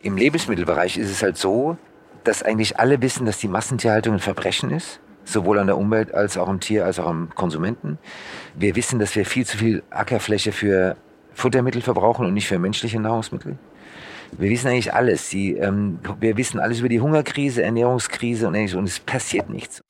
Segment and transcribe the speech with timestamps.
[0.00, 1.76] Im Lebensmittelbereich ist es halt so,
[2.22, 6.38] dass eigentlich alle wissen, dass die Massentierhaltung ein Verbrechen ist, sowohl an der Umwelt als
[6.38, 7.98] auch am Tier als auch am Konsumenten.
[8.54, 10.96] Wir wissen, dass wir viel zu viel Ackerfläche für
[11.34, 13.58] Futtermittel verbrauchen und nicht für menschliche Nahrungsmittel.
[14.36, 15.30] Wir wissen eigentlich alles.
[15.30, 19.82] Die, ähm, wir wissen alles über die Hungerkrise, Ernährungskrise und ähnliches und es passiert nichts.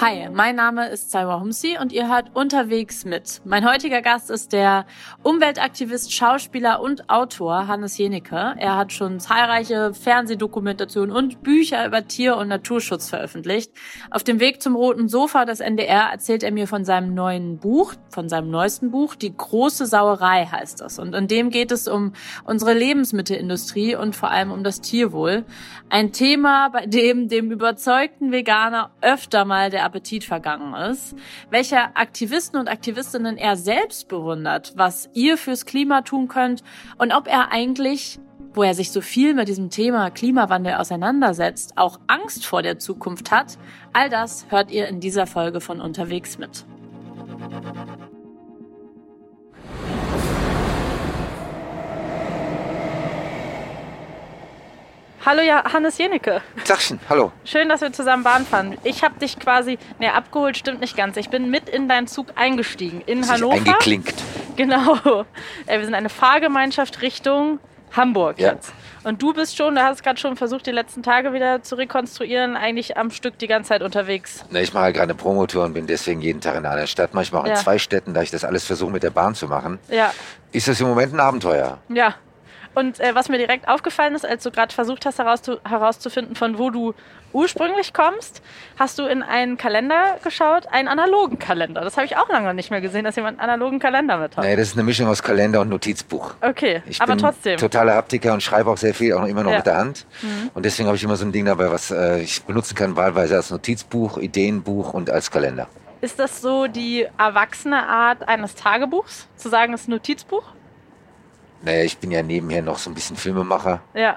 [0.00, 3.40] Hi, mein Name ist Salwa Humsi und ihr hört unterwegs mit.
[3.44, 4.86] Mein heutiger Gast ist der
[5.22, 8.54] Umweltaktivist, Schauspieler und Autor Hannes Jenecke.
[8.58, 13.70] Er hat schon zahlreiche Fernsehdokumentationen und Bücher über Tier- und Naturschutz veröffentlicht.
[14.10, 17.94] Auf dem Weg zum roten Sofa des NDR erzählt er mir von seinem neuen Buch,
[18.08, 20.98] von seinem neuesten Buch, Die große Sauerei heißt das.
[20.98, 22.12] Und in dem geht es um
[22.44, 25.44] unsere Lebensmittelindustrie und vor allem um das Tierwohl.
[25.90, 31.14] Ein Thema, bei dem dem überzeugten Veganer öfter mal der Appetit vergangen ist,
[31.50, 36.64] welcher Aktivisten und Aktivistinnen er selbst bewundert, was ihr fürs Klima tun könnt
[36.96, 38.18] und ob er eigentlich
[38.54, 43.30] wo er sich so viel mit diesem Thema Klimawandel auseinandersetzt, auch Angst vor der Zukunft
[43.30, 43.56] hat,
[43.94, 46.66] all das hört ihr in dieser Folge von Unterwegs mit.
[55.24, 56.40] Hallo ja, Hannes Jenecke.
[56.64, 57.30] Tagchen, hallo.
[57.44, 58.76] Schön, dass wir zusammen Bahn fahren.
[58.82, 61.16] Ich habe dich quasi, ne, abgeholt stimmt nicht ganz.
[61.16, 63.54] Ich bin mit in deinen Zug eingestiegen in Hannover.
[63.54, 64.14] Eingeklinkt.
[64.56, 64.96] Genau.
[65.66, 67.60] Äh, wir sind eine Fahrgemeinschaft Richtung
[67.92, 68.52] Hamburg Ja.
[68.52, 68.72] jetzt.
[69.04, 72.56] Und du bist schon, du hast gerade schon versucht, die letzten Tage wieder zu rekonstruieren,
[72.56, 74.44] eigentlich am Stück die ganze Zeit unterwegs.
[74.50, 77.14] Na, ich mache halt gerade eine Promotour und bin deswegen jeden Tag in einer Stadt,
[77.14, 77.56] manchmal auch in Ja.
[77.56, 79.78] zwei Städten, da ich das alles versuche mit der Bahn zu machen.
[79.88, 80.12] Ja,
[80.50, 81.78] Ist das im Moment ein Abenteuer?
[81.88, 82.14] ja.
[82.74, 86.58] Und äh, was mir direkt aufgefallen ist, als du gerade versucht hast herauszu herauszufinden, von
[86.58, 86.94] wo du
[87.34, 88.42] ursprünglich kommst,
[88.78, 91.80] hast du in einen Kalender geschaut, einen analogen Kalender.
[91.80, 94.44] Das habe ich auch lange nicht mehr gesehen, dass jemand einen analogen Kalender mit hat.
[94.44, 96.34] Nee, das ist eine Mischung aus Kalender und Notizbuch.
[96.40, 97.56] Okay, Ich aber bin trotzdem.
[97.58, 99.56] totaler Haptiker und schreibe auch sehr viel, auch immer noch Ja.
[99.56, 99.58] Mhm.
[99.58, 100.06] mit der Hand.
[100.54, 103.36] Und deswegen habe ich immer so ein Ding dabei, was äh, ich benutzen kann, wahlweise
[103.36, 105.68] als Notizbuch, Ideenbuch und als Kalender.
[106.02, 109.28] Ist das so die erwachsene Art eines Tagebuchs?
[109.36, 110.42] Zu sagen, es ist ein Notizbuch?
[111.64, 113.80] Naja, ich bin ja nebenher noch so ein bisschen Filmemacher.
[113.94, 114.16] Ja.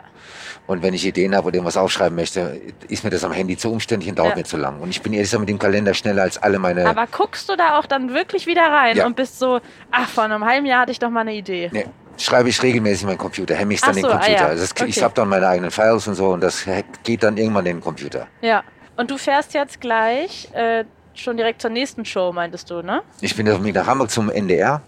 [0.68, 3.72] Und wenn ich Ideen habe oder irgendwas aufschreiben möchte, ist mir das am Handy zu
[3.72, 4.36] umständlich und dauert Ja.
[4.38, 4.80] mir zu lang.
[4.80, 6.88] Und ich bin ehrlich gesagt mit dem Kalender schneller als alle meine.
[6.88, 9.06] Aber guckst du da auch dann wirklich wieder rein Ja.
[9.06, 9.60] und bist so,
[9.92, 11.70] ach, vor einem halben Jahr hatte ich doch mal eine Idee.
[11.72, 11.86] Nee,
[12.18, 14.32] schreibe ich regelmäßig in meinen Computer, hemme ich dann den so, ah Computer.
[14.42, 14.46] ja.
[14.48, 15.04] Also das, Ich Okay.
[15.04, 16.66] habe dann meine eigenen Files und so und das
[17.04, 18.26] geht dann irgendwann in den Computer.
[18.42, 18.64] Ja.
[18.98, 20.86] Und du fährst jetzt gleich äh,
[21.20, 23.02] schon direkt zur nächsten Show, meintest du, ne?
[23.22, 24.82] Ich bin auf dem Weg nach Hamburg zum NDR.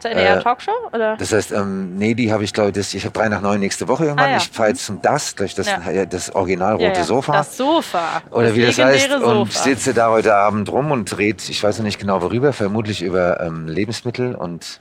[0.00, 0.70] Zur NDR Äh, Talkshow?
[0.92, 1.16] Oder?
[1.16, 3.88] Das heißt, ähm, nee, die habe ich glaube ich, ich habe drei nach neun nächste
[3.88, 4.26] Woche irgendwann.
[4.26, 4.36] Ah, ja.
[4.36, 6.04] Ich fahre jetzt zum Das, durch das, Ja.
[6.06, 7.04] das Original rote Ja.
[7.04, 7.32] Sofa.
[7.32, 8.22] Das Sofa.
[8.30, 9.08] oder das wie das heißt.
[9.08, 9.64] legendäre Und Sofa.
[9.64, 13.40] sitze da heute Abend rum und red, ich weiß noch nicht genau worüber, vermutlich über
[13.40, 14.80] ähm, Lebensmittel und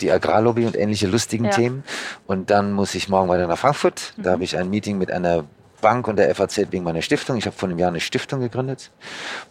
[0.00, 1.46] die Agrarlobby und ähnliche lustigen.
[1.46, 1.50] Mhm.
[1.50, 1.84] Themen.
[2.26, 4.12] Und dann muss ich morgen weiter nach Frankfurt.
[4.16, 5.44] Da habe ich ein Meeting mit einer
[5.80, 7.36] Bank und der FAZ wegen meiner Stiftung.
[7.36, 8.90] Ich habe vor einem Jahr eine Stiftung gegründet.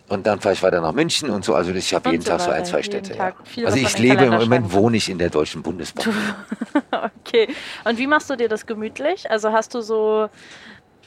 [0.08, 1.56] Und dann fahre ich weiter nach München und so.
[1.56, 3.16] Also ich habe jeden so Tag so ein, zwei Städte.
[3.16, 3.34] Ja.
[3.66, 6.14] Also ich lebe im Moment, wohne ich in der Deutschen Bundesbank.
[6.92, 7.48] Okay.
[7.84, 9.30] Und wie machst du dir das gemütlich?
[9.30, 10.30] Also hast du so,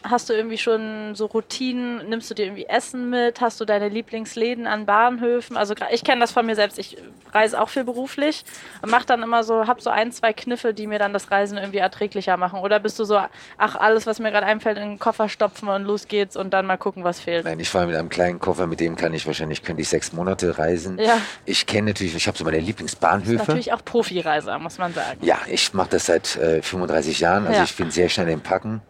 [0.03, 2.09] hast du irgendwie schon so Routinen?
[2.09, 3.41] Nimmst du dir irgendwie Essen mit?
[3.41, 5.56] Hast du deine Lieblingsläden an Bahnhöfen?
[5.56, 6.78] Also ich kenne das von mir selbst.
[6.78, 6.97] Ich
[7.33, 8.44] reise auch viel beruflich
[8.83, 11.59] und mache dann immer so, hab so ein, zwei Kniffe, die mir dann das Reisen
[11.59, 12.59] irgendwie erträglicher machen.
[12.60, 13.21] Oder bist du so,
[13.59, 16.66] ach alles, was mir gerade einfällt, in den Koffer stopfen und los geht's und dann
[16.66, 17.44] mal gucken, was fehlt?
[17.44, 20.12] Nein, ich fahre mit einem kleinen Koffer, mit dem kann ich wahrscheinlich, könnte ich sechs
[20.12, 20.99] Monate reisen.
[20.99, 21.19] Ja.
[21.44, 23.37] Ich kenne natürlich, ich habe so meine Lieblingsbahnhöfe.
[23.37, 25.19] Natürlich auch Profireiser, muss man sagen.
[25.22, 27.47] Ja, ich mache das seit äh, 35 Jahren.
[27.47, 27.65] Also Ja.
[27.65, 28.81] ich bin sehr schnell im Packen.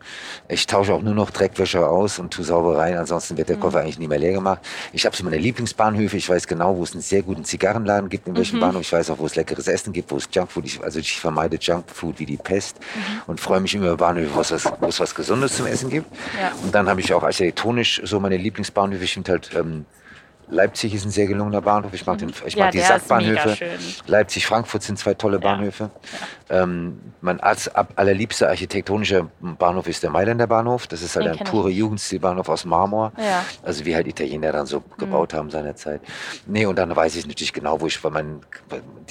[0.48, 2.96] Ich tausche auch nur noch Dreckwäsche aus und tue sauber rein.
[2.96, 3.60] Ansonsten wird der Mhm.
[3.60, 4.60] Koffer eigentlich nie mehr leer gemacht.
[4.92, 6.16] Ich habe so meine Lieblingsbahnhöfe.
[6.16, 8.38] Ich weiß genau, wo es einen sehr guten Zigarrenladen gibt, in Mhm.
[8.38, 8.82] welchem Bahnhof.
[8.82, 10.64] Ich weiß auch, wo es leckeres Essen gibt, wo es Junkfood.
[10.66, 13.22] Ich, also ich vermeide Junkfood wie die Pest Mhm.
[13.26, 15.90] und freue mich immer über Bahnhöfe, wo es was, wo es was Gesundes zum Essen
[15.90, 16.06] gibt.
[16.40, 16.52] Ja.
[16.62, 19.04] Und dann habe ich auch architektonisch so meine Lieblingsbahnhöfe.
[19.04, 19.84] Ich finde halt ähm,
[20.50, 21.92] Leipzig ist ein sehr gelungener Bahnhof.
[21.94, 22.58] Ich mag, den, ich Mhm.
[22.58, 23.56] Ja, mag die Sackbahnhöfe.
[24.06, 25.90] Leipzig, Frankfurt sind zwei tolle Bahnhöfe.
[26.48, 30.86] Ähm, mein als, ab, allerliebster architektonischer Bahnhof ist der Mailänder Bahnhof.
[30.88, 31.70] Das ist halt Den ein pure.
[31.70, 33.12] Jugendstilbahnhof aus Marmor.
[33.18, 33.44] Ja.
[33.62, 36.00] Also wie halt Italiener dann so gebaut haben seinerzeit.
[36.46, 38.40] Nee, und dann weiß ich natürlich genau, wo ich bei meinen,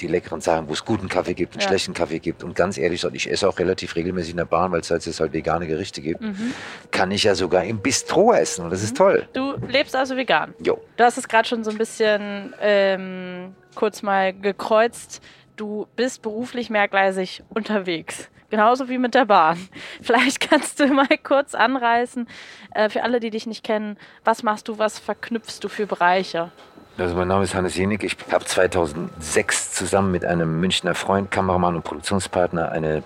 [0.00, 1.68] die leckeren Sachen, wo es guten Kaffee gibt und Ja.
[1.68, 2.44] schlechten Kaffee gibt.
[2.44, 5.20] Und ganz ehrlich, ich esse auch relativ regelmäßig in der Bahn, weil es halt, jetzt
[5.20, 6.20] halt vegane Gerichte gibt.
[6.20, 6.52] Mhm.
[6.90, 9.26] Kann ich ja sogar im Bistro essen und das ist toll.
[9.32, 10.52] Du lebst also vegan.
[10.62, 10.78] Jo.
[10.96, 15.22] Du hast es gerade schon so ein bisschen ähm, kurz mal gekreuzt.
[15.56, 18.28] Du bist beruflich mehrgleisig unterwegs.
[18.50, 19.68] Genauso wie mit der Bahn.
[20.02, 22.28] Vielleicht kannst du mal kurz anreißen,
[22.74, 26.50] äh, für alle, die dich nicht kennen, was machst du, was verknüpfst du für Bereiche?
[26.98, 28.02] Also mein Name ist Hannes Jenig.
[28.02, 33.04] Ich habe 2006 zusammen mit einem Münchner Freund, Kameramann und Produktionspartner eine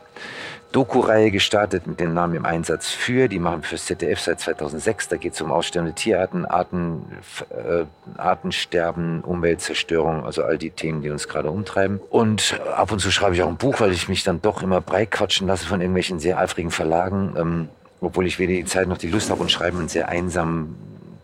[0.75, 3.29] Doku-Reihe gestartet mit dem Namen im Einsatz für.
[3.29, 5.09] Die machen wir fürs ZDF seit 2006.
[5.09, 7.05] Da geht es um aussterbende Tierarten, Arten,
[7.51, 7.85] äh,
[8.17, 12.01] Artensterben, Umweltzerstörung, also all die Themen, die uns gerade umtreiben.
[12.11, 14.81] Und ab und zu schreibe ich auch ein Buch, weil ich mich dann doch immer
[14.81, 17.35] breit quatschen lasse von irgendwelchen sehr eifrigen Verlagen.
[17.39, 17.69] Ähm,
[18.01, 20.77] obwohl ich weder die Zeit noch die Lust habe und schreibe einen sehr einsamen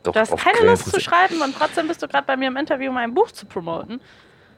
[0.02, 2.56] doch du hast keine Lust zu schreiben und trotzdem bist du gerade bei mir im
[2.56, 4.00] Interview, um ein Buch zu promoten.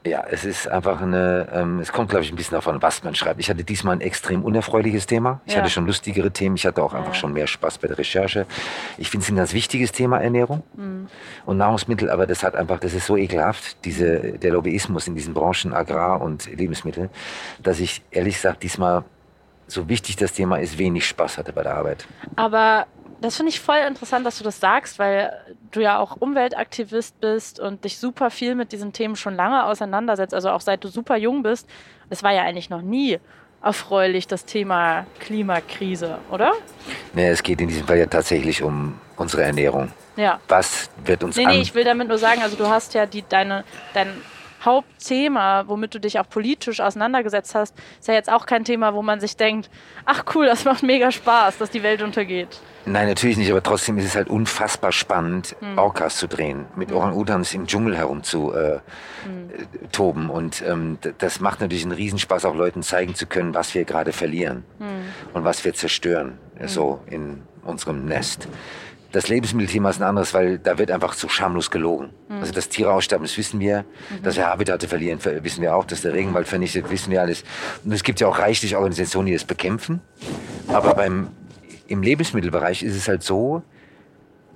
[0.05, 3.15] Ja, es ist einfach eine, ähm, es kommt, glaube ich, ein bisschen davon, was man
[3.15, 3.39] schreibt.
[3.39, 5.39] Ich hatte diesmal ein extrem unerfreuliches Thema.
[5.45, 5.59] Ich ja.
[5.59, 6.57] hatte schon lustigere Themen.
[6.57, 7.19] Ich hatte auch einfach ja.
[7.19, 8.45] schon mehr Spaß bei der Recherche.
[8.97, 11.07] Ich finde es ein ganz wichtiges Thema, Ernährung mhm.
[11.45, 15.33] und Nahrungsmittel, aber das hat einfach, das ist so ekelhaft, diese, der Lobbyismus in diesen
[15.33, 17.09] Branchen Agrar und Lebensmittel,
[17.61, 19.05] dass ich ehrlich gesagt diesmal
[19.67, 22.05] so wichtig das Thema ist, wenig Spaß hatte bei der Arbeit.
[22.35, 22.87] Aber
[23.23, 25.31] das finde ich voll interessant, dass du das sagst, weil
[25.71, 30.33] du ja auch Umweltaktivist bist und dich super viel mit diesen Themen schon lange auseinandersetzt.
[30.33, 31.69] Also auch seit du super jung bist.
[32.09, 33.19] Es war ja eigentlich noch nie
[33.61, 36.51] erfreulich, das Thema Klimakrise, oder?
[37.13, 39.93] Nee, es geht in diesem Fall ja tatsächlich um unsere Ernährung.
[40.17, 40.41] Ja.
[40.49, 43.23] Was wird uns Nee, nee, ich will damit nur sagen, also du hast ja die,
[43.29, 44.09] deine, dein
[44.65, 49.01] Hauptthema, womit du dich auch politisch auseinandergesetzt hast, ist ja jetzt auch kein Thema, wo
[49.01, 49.69] man sich denkt,
[50.05, 52.59] ach cool, das macht mega Spaß, dass die Welt untergeht.
[52.85, 55.77] Nein, natürlich nicht, aber trotzdem ist es halt unfassbar spannend, hm.
[55.77, 56.97] Orcas zu drehen, mit hm.
[56.97, 58.81] Orang-Utans im Dschungel herumzutoben.
[59.23, 60.29] Äh, hm.
[60.29, 64.11] Und ähm, das macht natürlich einen Riesenspaß, auch Leuten zeigen zu können, was wir gerade
[64.11, 64.87] verlieren hm.
[65.33, 66.67] und was wir zerstören, hm.
[66.67, 68.49] so in unserem Nest.
[69.13, 72.09] Das Lebensmittelthema ist ein anderes, weil da wird einfach zu schamlos gelogen.
[72.29, 72.39] Mhm.
[72.39, 73.85] Also dass Tiere aussterben, das wissen wir.
[74.09, 74.23] Mhm.
[74.23, 75.85] Dass wir Habitate verlieren, wissen wir auch.
[75.85, 77.43] Dass der Regenwald vernichtet, wissen wir alles.
[77.85, 80.01] Und es gibt ja auch reichlich Organisationen, die das bekämpfen.
[80.67, 81.27] Aber beim,
[81.85, 83.61] im Lebensmittelbereich ist es halt so,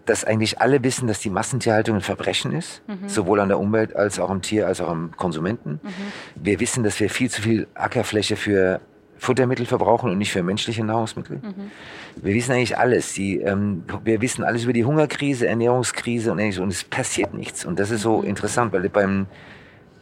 [0.07, 3.07] dass eigentlich alle wissen, dass die Massentierhaltung ein Verbrechen ist, mhm.
[3.07, 5.81] sowohl an der Umwelt als auch am Tier, als auch am Konsumenten.
[5.83, 5.89] Mhm.
[6.35, 8.81] Wir wissen, dass wir viel zu viel Ackerfläche für
[9.17, 11.37] Futtermittel verbrauchen und nicht für menschliche Nahrungsmittel.
[11.37, 11.71] Mhm.
[12.15, 13.13] Wir wissen eigentlich alles.
[13.13, 17.65] Die, ähm, wir wissen alles über die Hungerkrise, Ernährungskrise und ähnliches und es passiert nichts.
[17.65, 18.27] Und das ist so mhm.
[18.27, 19.27] interessant, weil beim,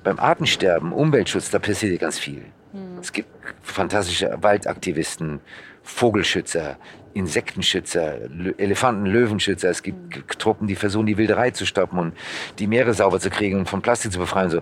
[0.04, 2.44] beim Artensterben, Umweltschutz, da passiert ganz viel.
[2.74, 3.00] Mhm.
[3.02, 3.30] Es gibt
[3.62, 5.40] fantastische Waldaktivisten,
[5.84, 6.78] Vogelschützer,
[7.14, 8.16] Insektenschützer,
[8.58, 9.70] Elefanten, Löwenschützer.
[9.70, 10.28] Es gibt mhm.
[10.38, 12.14] Truppen, die versuchen, die Wilderei zu stoppen und
[12.60, 14.50] die Meere sauber zu kriegen und von Plastik zu befreien.
[14.50, 14.62] So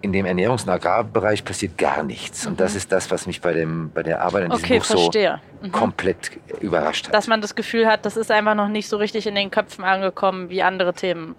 [0.00, 2.44] in dem Ernährungs- und Agrarbereich passiert gar nichts.
[2.44, 2.52] Mhm.
[2.52, 4.84] Und das ist das, was mich bei, dem, bei der Arbeit an diesem okay, Buch
[4.84, 5.40] verstehe.
[5.60, 5.72] so mhm.
[5.72, 6.30] komplett
[6.60, 7.14] überrascht hat.
[7.14, 9.84] Dass man das Gefühl hat, das ist einfach noch nicht so richtig in den Köpfen
[9.84, 11.34] angekommen wie andere Themen,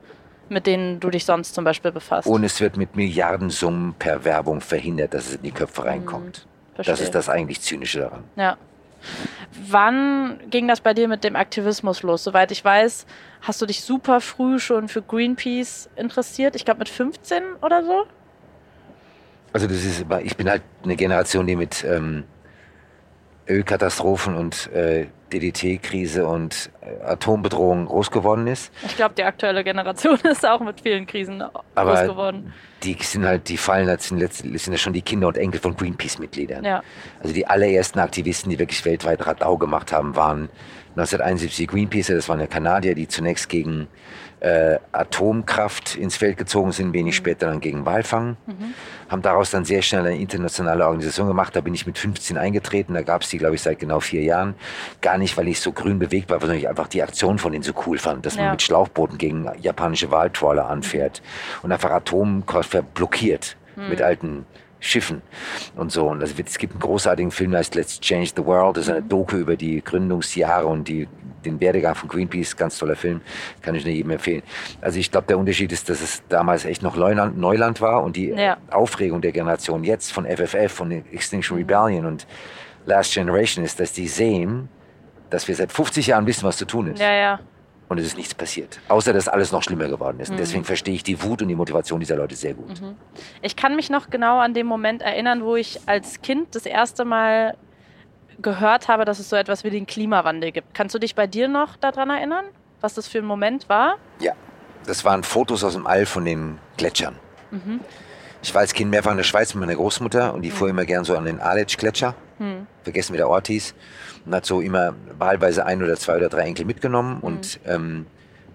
[0.50, 2.28] mit denen du dich sonst zum Beispiel befasst.
[2.28, 6.46] Und es wird mit Milliardensummen per Werbung verhindert, dass es in die Köpfe reinkommt.
[6.46, 6.84] Mhm.
[6.84, 8.24] Das ist das eigentlich Zynische daran.
[8.36, 8.58] Ja.
[9.68, 12.24] Wann ging das bei dir mit dem Aktivismus los?
[12.24, 13.06] Soweit ich weiß,
[13.42, 16.56] hast du dich super früh schon für Greenpeace interessiert.
[16.56, 18.06] Ich glaube mit 15 oder so?
[19.54, 22.24] Also das ist, ich bin halt eine Generation, die mit ähm,
[23.48, 28.72] Ölkatastrophen und äh, DDT-Krise und äh, Atombedrohung groß geworden ist.
[28.86, 31.44] Ich glaube, die aktuelle Generation ist auch mit vielen Krisen
[31.76, 32.54] Aber groß geworden.
[32.84, 35.76] Die sind halt, die fallen halt, sind, sind ja schon die Kinder und Enkel von
[35.76, 36.64] Greenpeace-Mitgliedern.
[36.64, 36.84] Ja.
[37.22, 40.50] Also die allerersten Aktivisten, die wirklich weltweit Radau gemacht haben, waren
[40.92, 43.88] 1971 Greenpeace, das waren ja Kanadier, die zunächst gegen
[44.40, 47.18] äh, Atomkraft ins Feld gezogen sind, wenig mhm.
[47.18, 48.38] später dann gegen Walfang.
[48.46, 48.74] Mhm.
[49.10, 51.56] Haben daraus dann sehr schnell eine internationale Organisation gemacht.
[51.56, 52.94] Da bin ich mit 15 eingetreten.
[52.94, 54.56] Da gab es die, glaube ich, seit genau vier Jahren.
[55.02, 57.64] Gar nicht, weil ich so grün bewegt war, sondern ich einfach die Aktion von denen
[57.64, 58.44] so cool fand, dass ja.
[58.44, 61.66] man mit Schlauchbooten gegen japanische Waltrawler anfährt mhm.
[61.66, 63.90] und einfach Atomkraftwerk blockiert mhm.
[63.90, 64.46] mit alten
[64.80, 65.22] Schiffen
[65.76, 66.08] und so.
[66.08, 68.78] Und es gibt einen großartigen Film, der heißt Let's Change the World.
[68.78, 69.10] Das ist eine mhm.
[69.10, 71.08] Doku über die Gründungsjahre und die,
[71.46, 72.56] den Werdegang von Greenpeace.
[72.56, 73.22] Ganz toller Film,
[73.62, 74.44] kann ich nur jedem empfehlen.
[74.82, 78.16] Also ich glaube, der Unterschied ist, dass es damals echt noch Neuland, Neuland war und
[78.16, 78.58] die ja.
[78.72, 81.64] Aufregung der Generation jetzt von FFF, von Extinction mhm.
[81.64, 82.28] Rebellion und
[82.86, 84.70] Last Generation ist, dass die sehen,
[85.30, 87.00] dass wir seit 50 Jahren wissen, was zu tun ist.
[87.00, 87.40] Ja, ja
[87.90, 88.80] und es ist nichts passiert.
[88.88, 90.30] Außer, dass alles noch schlimmer geworden ist.
[90.30, 90.36] Mhm.
[90.36, 92.80] Und deswegen verstehe ich die Wut und die Motivation dieser Leute sehr gut.
[92.80, 92.96] Mhm.
[93.42, 97.04] Ich kann mich noch genau an den Moment erinnern, wo ich als Kind das erste
[97.04, 97.58] Mal
[98.42, 100.74] gehört habe, dass es so etwas wie den Klimawandel gibt.
[100.74, 102.46] Kannst du dich bei dir noch daran erinnern,
[102.80, 103.98] was das für ein Moment war?
[104.20, 104.34] Ja,
[104.86, 107.16] das waren Fotos aus dem All von den Gletschern.
[107.52, 107.82] Mhm.
[108.42, 110.54] Ich war als Kind mehrfach in der Schweiz mit meiner Großmutter und die mhm.
[110.54, 112.16] fuhr immer gern so an den Aletsch-Gletscher.
[112.40, 112.68] Mhm.
[112.84, 113.74] Vergessen, wie der Ort hieß
[114.26, 117.18] und hat so immer wahlweise ein oder zwei oder drei Enkel mitgenommen.
[117.18, 117.24] Mhm.
[117.24, 118.06] Und ähm,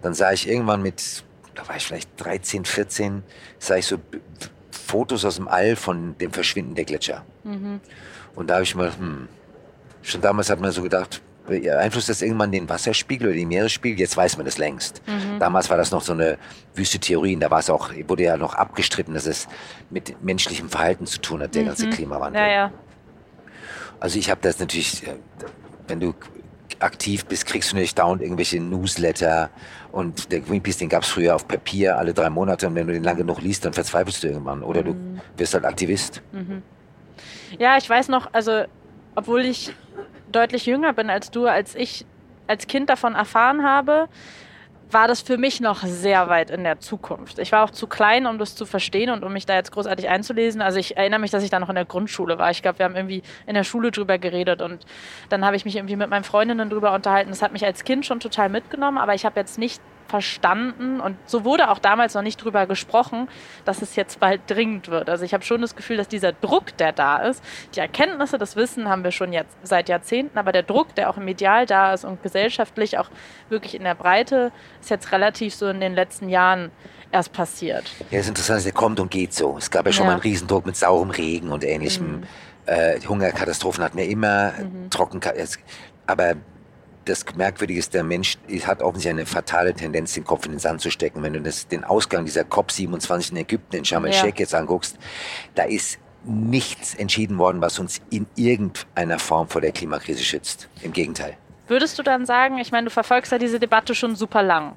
[0.02, 1.24] dann sah ich irgendwann mit,
[1.54, 3.22] da war ich vielleicht 13, 14,
[3.58, 3.98] sah ich so
[4.70, 7.24] Fotos aus dem All von dem Verschwinden der Gletscher.
[7.44, 7.80] Mhm.
[8.34, 9.28] Und da habe ich mal, hm,
[10.02, 13.98] schon damals hat man so gedacht, beeinflusst das irgendwann den Wasserspiegel oder den Meeresspiegel?
[14.00, 15.02] Jetzt weiß man das längst.
[15.06, 15.38] Mhm.
[15.38, 16.38] Damals war das noch so eine
[16.74, 17.36] wüste Theorie.
[17.36, 19.46] Da war es auch, wurde ja noch abgestritten, dass es
[19.90, 21.66] mit menschlichem Verhalten zu tun hat, der mhm.
[21.66, 22.42] ganze Klimawandel.
[22.42, 22.72] Ja, ja.
[24.04, 25.14] Also ich habe das natürlich, äh,
[25.88, 26.12] wenn du
[26.78, 29.48] aktiv bist, kriegst du nicht dauernd irgendwelche Newsletter
[29.92, 32.92] und der Greenpeace, den gab es früher auf Papier alle drei Monate und wenn du
[32.92, 34.84] den lange genug liest, dann verzweifelst du irgendwann oder mhm.
[34.84, 36.20] du wirst halt Aktivist.
[36.32, 36.62] Mhm.
[37.58, 38.64] Ja, ich weiß noch, also
[39.14, 39.72] obwohl ich
[40.30, 42.04] deutlich jünger bin als du, als ich
[42.46, 44.10] als Kind davon erfahren habe,
[44.90, 47.38] war das für mich noch sehr weit in der Zukunft.
[47.38, 50.08] Ich war auch zu klein, um das zu verstehen und um mich da jetzt großartig
[50.08, 50.62] einzulesen.
[50.62, 52.50] Also ich erinnere mich, dass ich da noch in der Grundschule war.
[52.50, 54.84] Ich glaube, wir haben irgendwie in der Schule drüber geredet und
[55.28, 57.30] dann habe ich mich irgendwie mit meinen Freundinnen drüber unterhalten.
[57.30, 61.16] Das hat mich als Kind schon total mitgenommen, aber ich habe jetzt nicht verstanden und
[61.26, 63.28] so wurde auch damals noch nicht drüber gesprochen,
[63.64, 65.08] dass es jetzt bald dringend wird.
[65.08, 67.42] Also ich habe schon das Gefühl, dass dieser Druck, der da ist,
[67.74, 71.16] die Erkenntnisse, das Wissen haben wir schon jetzt seit Jahrzehnten, aber der Druck, der auch
[71.16, 73.08] im Medial da ist und gesellschaftlich auch
[73.48, 76.70] wirklich in der Breite, ist jetzt relativ so in den letzten Jahren
[77.10, 77.90] erst passiert.
[78.10, 79.56] Ja, das ist interessant, der kommt und geht so.
[79.56, 80.10] Es gab ja schon ja.
[80.10, 82.20] mal einen Riesendruck mit saurem Regen und ähnlichem.
[82.20, 82.22] Mhm.
[82.66, 84.90] Äh, Hungerkatastrophen hatten wir immer, mhm.
[84.90, 85.20] trocken,
[86.06, 86.34] aber
[87.04, 90.80] das Merkwürdige ist, der Mensch hat offensichtlich eine fatale Tendenz, den Kopf in den Sand
[90.80, 91.22] zu stecken.
[91.22, 94.44] Wenn du das, den Ausgang dieser COP27 in Ägypten, in Sharm el-Sheikh ja.
[94.44, 94.96] jetzt anguckst,
[95.54, 100.68] da ist nichts entschieden worden, was uns in irgendeiner Form vor der Klimakrise schützt.
[100.82, 101.36] Im Gegenteil.
[101.68, 104.76] Würdest du dann sagen, ich meine, du verfolgst ja diese Debatte schon super lang.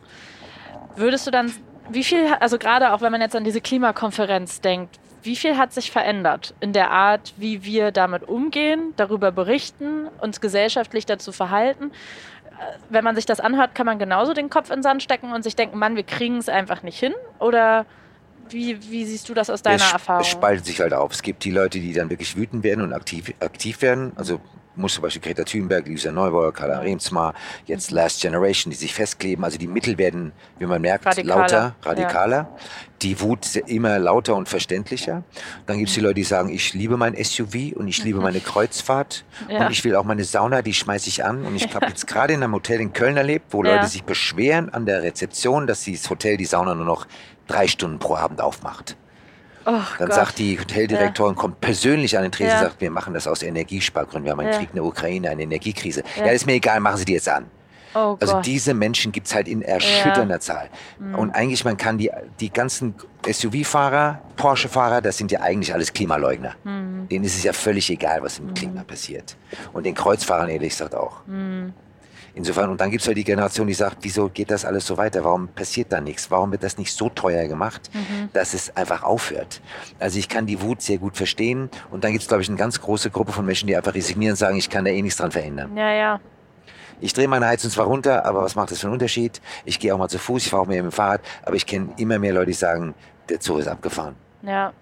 [0.95, 1.53] Würdest du dann,
[1.89, 5.73] wie viel, also gerade auch wenn man jetzt an diese Klimakonferenz denkt, wie viel hat
[5.73, 11.91] sich verändert in der Art, wie wir damit umgehen, darüber berichten, uns gesellschaftlich dazu verhalten?
[12.45, 15.31] Äh, wenn man sich das anhört, kann man genauso den Kopf in den Sand stecken
[15.33, 17.13] und sich denken, Mann, wir kriegen es einfach nicht hin?
[17.39, 17.85] Oder
[18.49, 20.21] wie, wie, siehst du das aus deiner es, Erfahrung?
[20.21, 21.11] Es spaltet sich halt auf.
[21.11, 24.13] Es gibt die Leute, die dann wirklich wütend werden und aktiv, aktiv werden.
[24.15, 24.39] Also
[24.77, 27.33] muss zum Beispiel Greta Thunberg, Lisa Neubauer, Carla Remsmar,
[27.65, 29.43] jetzt Last Generation, die sich festkleben.
[29.43, 31.41] Also die Mittel werden, wie man merkt, radikaler.
[31.41, 32.37] lauter, radikaler.
[32.37, 32.57] Ja.
[33.01, 35.23] Die Wut immer lauter und verständlicher.
[35.65, 38.39] Dann gibt es die Leute, die sagen, ich liebe mein SUV und ich liebe meine
[38.39, 39.65] Kreuzfahrt ja.
[39.65, 41.45] und ich will auch meine Sauna, die schmeiße ich an.
[41.45, 43.75] Und ich habe jetzt gerade in einem Hotel in Köln erlebt, wo ja.
[43.75, 47.07] Leute sich beschweren an der Rezeption, dass das Hotel die Sauna nur noch
[47.47, 48.95] drei Stunden pro Abend aufmacht.
[49.69, 50.13] Oh, dann Gott.
[50.13, 51.41] sagt die Hoteldirektorin, ja.
[51.41, 52.63] kommt persönlich an den Tresen und ja.
[52.69, 54.23] sagt, wir machen das aus Energiespargründen.
[54.23, 54.57] Wir haben einen ja.
[54.59, 56.03] Krieg in der Ukraine, eine Energiekrise.
[56.15, 56.27] Ja.
[56.27, 57.47] ist mir egal, machen Sie die jetzt an.
[57.93, 58.45] Oh also Gott.
[58.45, 60.69] diese Menschen gibt es halt in erschütternder Zahl.
[60.99, 61.15] Mhm.
[61.15, 62.09] Und eigentlich, man kann die,
[62.39, 62.95] die ganzen
[63.29, 66.55] SUV-Fahrer, Porsche-Fahrer, das sind ja eigentlich alles Klimaleugner.
[66.63, 67.09] Mhm.
[67.09, 68.53] Denen ist es ja völlig egal, was im mhm.
[68.53, 69.35] Klima passiert.
[69.73, 71.25] Und den Kreuzfahrern ehrlich gesagt auch.
[71.25, 71.73] Mhm.
[72.37, 74.95] Insofern, und dann gibt es halt die Generation, die sagt, wieso geht das alles so
[74.95, 75.23] weiter?
[75.23, 76.29] Warum passiert da nichts?
[76.29, 78.29] Warum wird das nicht so teuer gemacht, mhm.
[78.31, 79.59] dass es einfach aufhört?
[79.97, 81.71] Also ich kann die Wut sehr gut verstehen.
[81.89, 84.33] Und dann gibt es, glaube ich, eine ganz große Gruppe von Menschen, die einfach resignieren
[84.33, 85.75] und sagen, ich kann da eh nichts dran verändern.
[85.75, 86.19] Ja, ja.
[87.01, 89.41] Ich drehe meine Heizung zwar runter, aber was macht das für einen Unterschied?
[89.65, 91.65] Ich gehe auch mal zu Fuß, ich fahre auch mehr mit dem Fahrrad, aber ich
[91.65, 92.93] kenne immer mehr Leute, die sagen,
[93.29, 94.15] der Zug ist abgefahren.
[94.43, 94.73] Ja.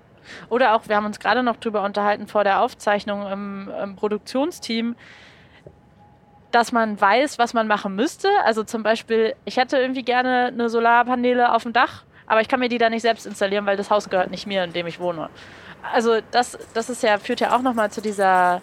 [0.50, 4.96] Oder auch, wir haben uns gerade noch drüber unterhalten vor der Aufzeichnung im, im Produktionsteam,
[6.56, 8.30] dass man weiß, was man machen müsste.
[8.46, 12.62] Also zum Beispiel, ich hätte irgendwie gerne eine Solarpaneele auf dem Dach, aber ich kann
[12.62, 15.02] mir die da nicht selbst installieren, weil das Haus gehört nicht mir, in dem ich
[15.02, 15.30] wohne.
[15.94, 18.62] Also das, das ist ja, führt ja auch nochmal zu dieser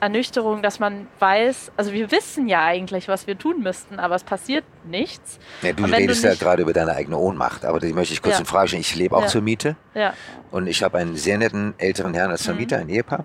[0.00, 4.24] Ernüchterung, dass man weiß, also wir wissen ja eigentlich, was wir tun müssten, aber es
[4.24, 5.38] passiert nichts.
[5.60, 8.36] Ja, du redest du ja gerade über deine eigene Ohnmacht, aber die möchte ich kurz
[8.36, 8.40] ja.
[8.40, 8.80] in Frage stellen.
[8.80, 9.28] Ich lebe auch ja.
[9.28, 10.14] zur Miete ja.
[10.50, 12.84] und ich habe einen sehr netten älteren Herrn als Vermieter, mhm.
[12.84, 13.24] ein Ehepaar.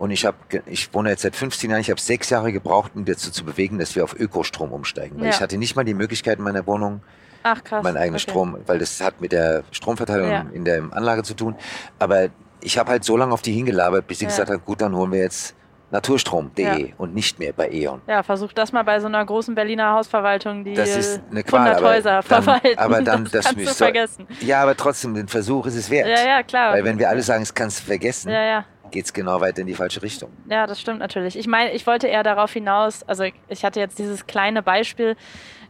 [0.00, 3.04] Und ich habe, ich wohne jetzt seit 15 Jahren, ich habe sechs Jahre gebraucht, um
[3.04, 5.18] dazu zu bewegen, dass wir auf Ökostrom umsteigen.
[5.18, 5.30] Weil ja.
[5.32, 7.02] ich hatte nicht mal die Möglichkeit in meiner Wohnung,
[7.42, 7.84] Ach, krass.
[7.84, 8.30] meinen eigenen okay.
[8.30, 10.46] Strom, weil das hat mit der Stromverteilung ja.
[10.54, 11.54] in der Anlage zu tun.
[11.98, 12.28] Aber
[12.62, 14.30] ich habe halt so lange auf die hingelabert, bis sie ja.
[14.30, 15.54] gesagt hat, gut, dann holen wir jetzt
[15.90, 16.94] naturstrom.de ja.
[16.96, 18.00] und nicht mehr bei E.ON.
[18.06, 21.60] Ja, versuch das mal bei so einer großen Berliner Hausverwaltung, die das ist eine Qual,
[21.60, 22.78] 100 aber Häuser dann, verwalten.
[22.78, 24.26] Aber dann, das, das kannst du vergessen.
[24.40, 26.08] Ja, aber trotzdem, den Versuch ist es wert.
[26.08, 26.72] Ja, ja, klar.
[26.72, 29.60] Weil wenn wir alle sagen, es kannst du vergessen, ja, ja geht es genau weiter
[29.60, 30.30] in die falsche Richtung.
[30.48, 31.38] Ja, das stimmt natürlich.
[31.38, 35.16] Ich meine, ich wollte eher darauf hinaus, also ich hatte jetzt dieses kleine Beispiel,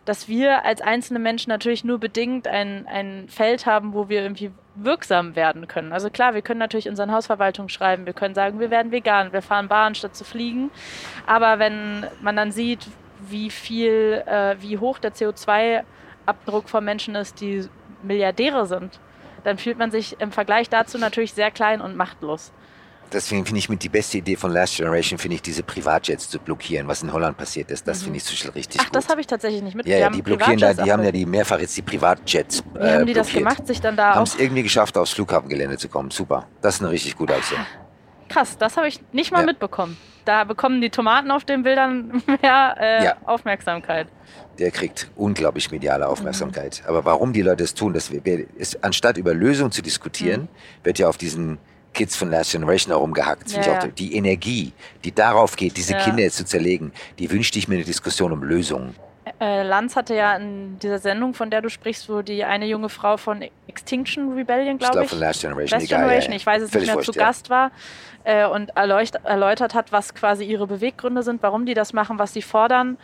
[0.05, 4.51] dass wir als einzelne Menschen natürlich nur bedingt ein, ein Feld haben, wo wir irgendwie
[4.75, 5.93] wirksam werden können.
[5.93, 9.43] Also klar, wir können natürlich unseren Hausverwaltung schreiben, wir können sagen, wir werden vegan, wir
[9.43, 10.71] fahren Bahn statt zu fliegen.
[11.27, 12.87] Aber wenn man dann sieht,
[13.29, 17.67] wie viel, äh, wie hoch der CO2-Abdruck von Menschen ist, die
[18.03, 18.99] Milliardäre sind,
[19.45, 22.53] dann fühlt man sich im Vergleich dazu natürlich sehr klein und machtlos.
[23.13, 26.39] Deswegen finde ich mit die beste Idee von Last Generation, finde ich, diese Privatjets zu
[26.39, 27.89] blockieren, was in Holland passiert ist.
[27.89, 28.05] Das mhm.
[28.05, 28.97] finde ich so richtig Ach, gut.
[28.97, 30.01] das habe ich tatsächlich nicht mitbekommen.
[30.01, 32.63] Ja, ja, die blockieren da, die haben ja die mehrfach jetzt die Privatjets.
[32.75, 33.17] Wie äh, haben die blockiert.
[33.17, 36.11] das gemacht, sich dann da Haben es irgendwie geschafft, aufs Flughafengelände zu kommen.
[36.11, 36.47] Super.
[36.61, 37.61] Das ist eine richtig gute Aktion.
[38.29, 39.47] Krass, das habe ich nicht mal ja.
[39.47, 39.97] mitbekommen.
[40.25, 43.17] Da bekommen die Tomaten auf den Bildern mehr äh, ja.
[43.25, 44.07] Aufmerksamkeit.
[44.59, 46.83] Der kriegt unglaublich mediale Aufmerksamkeit.
[46.83, 46.89] Mhm.
[46.89, 48.25] Aber warum die Leute es tun, dass wir,
[48.57, 50.85] ist, anstatt über Lösungen zu diskutieren, mhm.
[50.85, 51.59] wird ja auf diesen
[52.01, 53.53] Kids von Last Generation herumgehackt.
[53.53, 53.87] Ja, ja.
[53.87, 54.73] Die Energie,
[55.05, 55.99] die darauf geht, diese ja.
[55.99, 58.97] Kinder jetzt zu zerlegen, die wünschte ich mir eine Diskussion um Lösungen.
[59.39, 62.89] Äh, Lanz hatte ja in dieser Sendung, von der du sprichst, wo die eine junge
[62.89, 66.73] Frau von Extinction Rebellion, glaube ich, glaub, von Last Generation, Last Generation ich weiß es
[66.73, 67.71] nicht mehr, wurscht, zu Gast war
[68.25, 72.43] äh, und erläutert hat, was quasi ihre Beweggründe sind, warum die das machen, was sie
[72.43, 72.97] fordern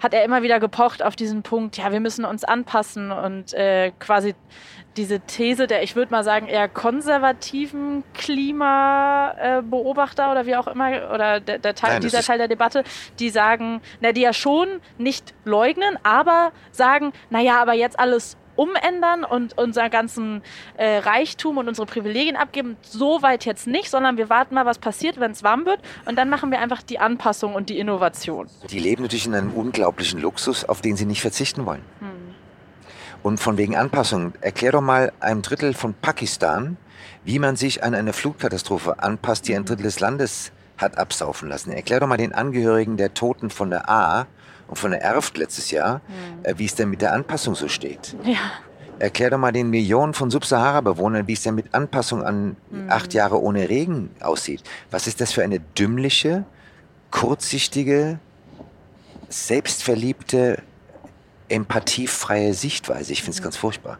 [0.00, 3.92] hat er immer wieder gepocht auf diesen Punkt, ja, wir müssen uns anpassen und äh,
[3.98, 4.34] quasi
[4.96, 11.40] diese These der, ich würde mal sagen, eher konservativen Klimabeobachter oder wie auch immer, oder
[11.40, 12.82] der, der Teil, Nein, dieser Teil der Debatte,
[13.18, 19.24] die sagen, na, die ja schon nicht leugnen, aber sagen, naja, aber jetzt alles umändern
[19.24, 20.42] und unser ganzen
[20.76, 22.76] äh, Reichtum und unsere Privilegien abgeben.
[22.82, 25.80] So weit jetzt nicht, sondern wir warten mal, was passiert, wenn es warm wird.
[26.04, 28.48] Und dann machen wir einfach die Anpassung und die Innovation.
[28.68, 31.82] Die leben natürlich in einem unglaublichen Luxus, auf den sie nicht verzichten wollen.
[32.00, 32.34] Hm.
[33.22, 36.76] Und von wegen Anpassung, erklär doch mal einem Drittel von Pakistan,
[37.24, 41.72] wie man sich an eine Flutkatastrophe anpasst, die ein Drittel des Landes hat absaufen lassen.
[41.72, 44.26] Erklär doch mal den Angehörigen der Toten von der A
[44.70, 46.58] und von der Erft letztes Jahr, mhm.
[46.58, 48.16] wie es denn mit der Anpassung so steht.
[48.24, 48.38] Ja.
[48.98, 52.90] Erklär doch mal den Millionen von Subsahara-Bewohnern, wie es denn mit Anpassung an mhm.
[52.90, 54.62] acht Jahre ohne Regen aussieht.
[54.90, 56.44] Was ist das für eine dümmliche,
[57.10, 58.18] kurzsichtige,
[59.28, 60.62] selbstverliebte
[61.50, 63.12] empathiefreie Sichtweise.
[63.12, 63.98] Ich finde es ganz furchtbar.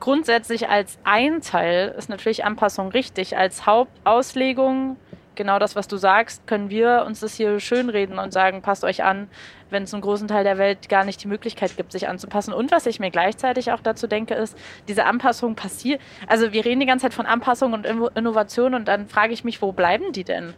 [0.00, 3.36] Grundsätzlich als ein Teil ist natürlich Anpassung richtig.
[3.36, 4.96] Als Hauptauslegung,
[5.34, 9.02] genau das, was du sagst, können wir uns das hier schönreden und sagen, passt euch
[9.04, 9.28] an,
[9.70, 12.52] wenn es einem großen Teil der Welt gar nicht die Möglichkeit gibt, sich anzupassen.
[12.52, 14.56] Und was ich mir gleichzeitig auch dazu denke, ist,
[14.88, 16.00] diese Anpassung passiert.
[16.26, 19.62] Also wir reden die ganze Zeit von Anpassung und Innovation und dann frage ich mich,
[19.62, 20.54] wo bleiben die denn?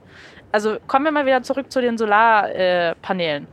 [0.51, 3.47] Also kommen wir mal wieder zurück zu den Solarpanelen.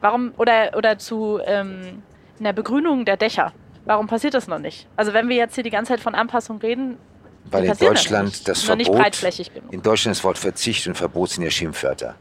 [0.00, 2.02] Warum, oder, oder zu ähm,
[2.38, 3.52] einer Begrünung der Dächer.
[3.84, 4.88] Warum passiert das noch nicht?
[4.96, 6.98] Also wenn wir jetzt hier die ganze Zeit von Anpassung reden,
[7.50, 8.88] weil in Deutschland das Verbot,
[9.70, 12.16] in Deutschland das Wort Verzicht und Verbot sind ja Schimpfwörter.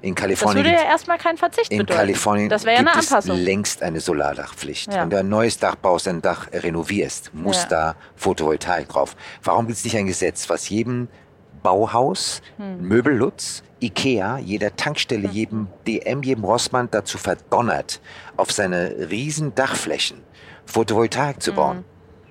[0.00, 1.98] In Kalifornien das würde ja erstmal kein Verzicht in bedeuten.
[1.98, 3.36] Kalifornien das wäre ja eine Anpassung.
[3.36, 4.92] Es längst eine Solardachpflicht.
[4.92, 5.02] Ja.
[5.02, 7.68] Wenn du ein neues Dach baust, ein Dach renovierst, muss ja.
[7.68, 9.16] da Photovoltaik drauf.
[9.42, 11.08] Warum gibt es nicht ein Gesetz, was jedem
[11.64, 12.80] Bauhaus, hm.
[12.86, 15.34] Möbellutz, Ikea, jeder Tankstelle, hm.
[15.34, 18.00] jedem DM, jedem Rossmann dazu verdonnert,
[18.36, 20.22] auf seine riesen Dachflächen
[20.66, 21.78] Photovoltaik zu bauen.
[21.78, 21.84] Hm.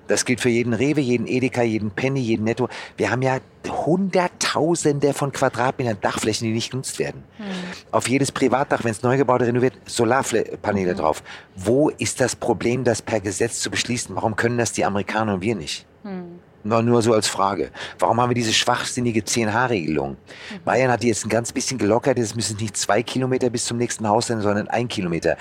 [0.08, 2.70] Das gilt für jeden Rewe, jeden Edeka, jeden Penny, jeden Netto.
[2.96, 7.24] Wir haben ja Hunderttausende von Quadratmetern Dachflächen, die nicht genutzt werden.
[7.38, 7.46] Hm.
[7.92, 10.98] Auf jedes Privatdach, wenn es neu gebaut oder renoviert, Solarpaneele hm.
[10.98, 11.24] drauf.
[11.56, 14.16] Wo ist das Problem, das per Gesetz zu beschließen?
[14.16, 15.86] Warum können das die Amerikaner und wir nicht?
[16.04, 16.40] Hm.
[16.64, 17.72] Nur, nur so als Frage.
[18.00, 20.12] Warum haben wir diese schwachsinnige 10H-Regelung?
[20.12, 20.64] Mhm.
[20.66, 22.20] Bayern hat die jetzt ein ganz bisschen gelockert.
[22.20, 25.38] Es müssen nicht zwei Kilometer bis zum nächsten Haus sein, sondern ein Kilometer.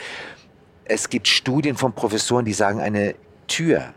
[0.85, 3.17] Es gibt Studien von Professoren, die sagen, eine
[3.49, 3.95] Tür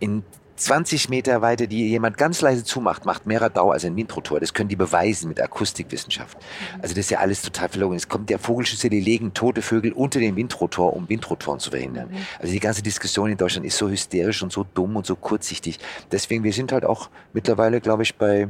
[0.00, 0.22] in
[0.56, 4.40] 20 Meter Weite, die jemand ganz leise zumacht, macht mehr Radau als ein Windrotor.
[4.40, 6.38] Das können die beweisen mit Akustikwissenschaft.
[6.80, 7.96] Also das ist ja alles total verlogen.
[7.96, 12.08] Es kommt der Vogelschütze, die legen tote Vögel unter den Windrotor, um Windrotoren zu verhindern.
[12.10, 12.16] Mhm.
[12.40, 15.78] Also die ganze Diskussion in Deutschland ist so hysterisch und so dumm und so kurzsichtig.
[16.10, 18.48] Deswegen, wir sind halt auch mittlerweile, glaube ich, bei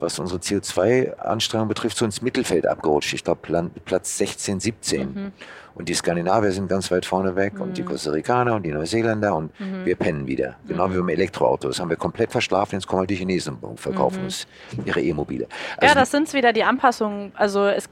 [0.00, 3.12] was unsere CO2-Anstrengung betrifft, so ins Mittelfeld abgerutscht.
[3.14, 5.00] Ich glaube, Platz 16, 17.
[5.12, 5.32] Mhm.
[5.78, 7.62] Und die Skandinavier sind ganz weit vorne weg mhm.
[7.62, 7.86] und die mhm.
[7.86, 9.84] Costa Ricaner und die Neuseeländer und mhm.
[9.84, 10.56] wir pennen wieder.
[10.66, 10.92] Genau mhm.
[10.92, 11.68] wie beim Elektroauto.
[11.68, 12.74] Das haben wir komplett verschlafen.
[12.74, 14.24] Jetzt kommen halt die Chinesen und verkaufen mhm.
[14.24, 14.46] uns
[14.84, 15.46] ihre E-Mobile.
[15.76, 17.32] Also ja, das sind wieder die Anpassungen.
[17.36, 17.88] Also es,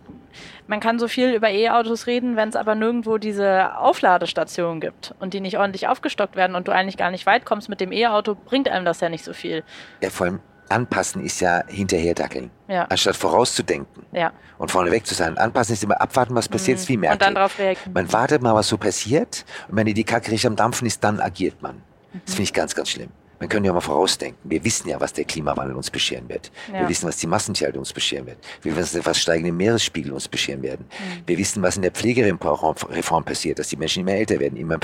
[0.66, 5.32] man kann so viel über E-Autos reden, wenn es aber nirgendwo diese Aufladestationen gibt und
[5.32, 8.34] die nicht ordentlich aufgestockt werden und du eigentlich gar nicht weit kommst mit dem E-Auto,
[8.34, 9.62] bringt einem das ja nicht so viel.
[10.02, 12.50] Ja, vor allem Anpassen ist ja hinterherdackeln.
[12.68, 12.84] Ja.
[12.84, 14.32] Anstatt vorauszudenken ja.
[14.58, 15.38] und vorneweg zu sein.
[15.38, 16.88] Anpassen ist immer abwarten, was passiert, mhm.
[16.88, 17.14] wie Merkel.
[17.14, 17.92] Und dann darauf reagieren.
[17.92, 19.44] Man wartet mal, was so passiert.
[19.68, 21.76] Und wenn die Kacke richtig am Dampfen ist, dann agiert man.
[21.76, 22.20] Mhm.
[22.24, 23.10] Das finde ich ganz, ganz schlimm.
[23.38, 24.38] Man könnte ja mal vorausdenken.
[24.50, 26.50] Wir wissen ja, was der Klimawandel uns bescheren wird.
[26.72, 26.80] Ja.
[26.80, 28.38] Wir wissen, was die Massentierhaltung uns bescheren wird.
[28.62, 30.86] Wir wissen, was steigende Meeresspiegel uns bescheren werden.
[30.88, 31.22] Mhm.
[31.26, 34.78] Wir wissen, was in der Pflegereform passiert, dass die Menschen immer älter werden, immer.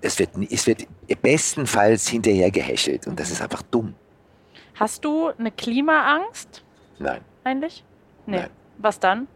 [0.00, 0.86] Es wird, es wird
[1.22, 3.06] bestenfalls hinterher gehäschelt.
[3.06, 3.94] Und das ist einfach dumm.
[4.74, 6.64] Hast du eine Klimaangst?
[6.98, 7.20] Nein.
[7.44, 7.84] Eigentlich?
[8.26, 8.38] Nee.
[8.38, 8.50] Nein.
[8.78, 9.28] Was dann?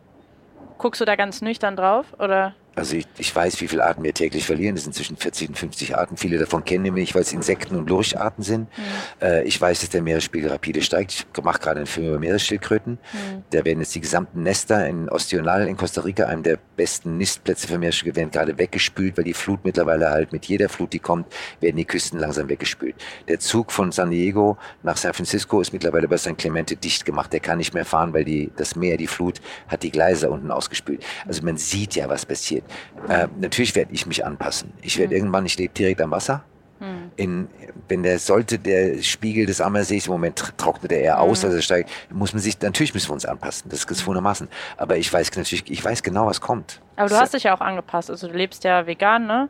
[0.78, 2.54] Guckst du da ganz nüchtern drauf oder?
[2.76, 4.74] Also ich, ich weiß, wie viele Arten wir täglich verlieren.
[4.74, 6.18] Das sind zwischen 40 und 50 Arten.
[6.18, 8.68] Viele davon kennen wir nicht, weil es Insekten und Lurcharten sind.
[8.76, 8.82] Mhm.
[9.22, 11.12] Äh, ich weiß, dass der Meeresspiegel rapide steigt.
[11.12, 12.92] Ich mache gerade einen Film über Meeresschildkröten.
[12.94, 13.44] Mhm.
[13.50, 17.66] Da werden jetzt die gesamten Nester in Ostional in Costa Rica, einem der besten Nistplätze
[17.66, 21.32] für Meeresschildkröten, werden gerade weggespült, weil die Flut mittlerweile halt mit jeder Flut, die kommt,
[21.60, 22.94] werden die Küsten langsam weggespült.
[23.26, 27.32] Der Zug von San Diego nach San Francisco ist mittlerweile bei San Clemente dicht gemacht.
[27.32, 30.50] Der kann nicht mehr fahren, weil die, das Meer, die Flut, hat die Gleise unten
[30.50, 31.02] ausgespült.
[31.26, 32.65] Also man sieht ja, was passiert.
[33.08, 34.72] Äh, natürlich werde ich mich anpassen.
[34.82, 35.20] Ich werde mhm.
[35.20, 36.44] irgendwann, ich lebe direkt am Wasser.
[36.80, 37.10] Mhm.
[37.16, 37.48] In,
[37.88, 41.50] wenn der sollte der Spiegel des Ammersees im Moment trocknet er eher aus, mhm.
[41.50, 43.70] also steigt, muss man sich natürlich müssen wir uns anpassen.
[43.70, 44.48] Das ist gezwungenermaßen.
[44.76, 46.80] Aber ich weiß natürlich, ich weiß genau, was kommt.
[46.96, 48.10] Aber du hast dich ja auch angepasst.
[48.10, 49.48] Also du lebst ja vegan, ne?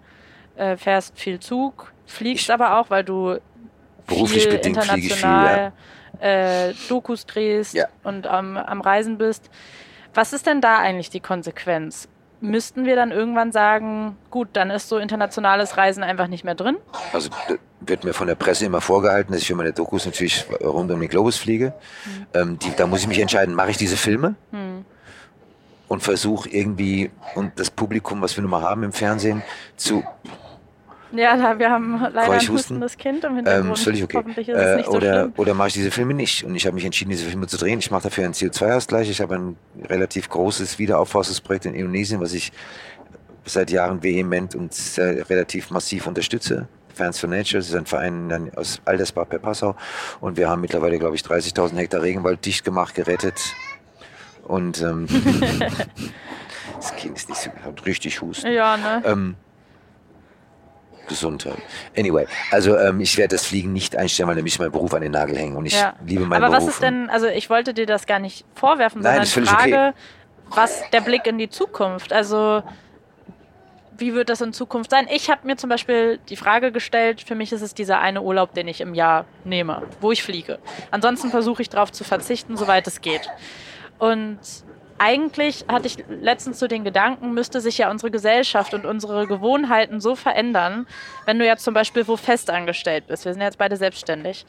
[0.56, 3.38] Äh, fährst viel Zug, fliegst ich, aber auch, weil du
[4.06, 5.72] beruflich viel bedingt fliege ich viel, ja.
[6.20, 7.86] äh, Dokus drehst ja.
[8.04, 9.50] und am, am Reisen bist.
[10.14, 12.08] Was ist denn da eigentlich die Konsequenz?
[12.40, 16.76] Müssten wir dann irgendwann sagen, gut, dann ist so internationales Reisen einfach nicht mehr drin?
[17.12, 17.30] Also
[17.80, 21.00] wird mir von der Presse immer vorgehalten, dass ich für meine Dokus natürlich rund um
[21.00, 21.74] den Globus fliege.
[22.04, 22.26] Mhm.
[22.34, 24.84] Ähm, die, da muss ich mich entscheiden, mache ich diese Filme mhm.
[25.88, 29.42] und versuche irgendwie und das Publikum, was wir nun mal haben im Fernsehen,
[29.76, 30.04] zu
[31.12, 33.70] ja, da, wir haben leider ein hustendes Kind im Hintergrund.
[33.70, 34.16] Ähm, völlig okay.
[34.18, 35.32] Hoffentlich ist es nicht oder, so schlimm.
[35.36, 36.44] Oder mache ich diese Filme nicht?
[36.44, 37.78] Und ich habe mich entschieden, diese Filme zu drehen.
[37.78, 39.08] Ich mache dafür einen CO2-Ausgleich.
[39.10, 42.52] Ich habe ein relativ großes Wiederaufforstungsprojekt in Indonesien, was ich
[43.44, 46.68] seit Jahren vehement und relativ massiv unterstütze.
[46.96, 49.76] Fans for Nature, das ist ein Verein aus Aldersbach bei Passau.
[50.20, 53.54] Und wir haben mittlerweile, glaube ich, 30.000 Hektar Regenwald dicht gemacht, gerettet.
[54.44, 55.06] Und ähm,
[56.76, 58.50] das Kind ist nicht so, hat richtig Husten.
[58.50, 59.02] Ja, ne?
[59.04, 59.34] Ähm,
[61.08, 61.58] Gesundheit.
[61.96, 65.02] Anyway, also ähm, ich werde das Fliegen nicht einstellen, weil nämlich ich meinen Beruf an
[65.02, 65.94] den Nagel hängen und ich ja.
[66.06, 66.68] liebe meinen Aber Beruf.
[66.68, 70.56] was ist denn, also ich wollte dir das gar nicht vorwerfen, Nein, sondern Frage, okay.
[70.56, 72.62] was der Blick in die Zukunft, also
[73.98, 75.06] wie wird das in Zukunft sein?
[75.10, 78.54] Ich habe mir zum Beispiel die Frage gestellt, für mich ist es dieser eine Urlaub,
[78.54, 80.58] den ich im Jahr nehme, wo ich fliege.
[80.90, 83.28] Ansonsten versuche ich darauf zu verzichten, soweit es geht.
[83.98, 84.38] Und
[84.98, 90.00] eigentlich hatte ich letztens so den Gedanken, müsste sich ja unsere Gesellschaft und unsere Gewohnheiten
[90.00, 90.86] so verändern,
[91.24, 93.24] wenn du jetzt zum Beispiel wo festangestellt bist.
[93.24, 94.46] Wir sind jetzt beide selbstständig.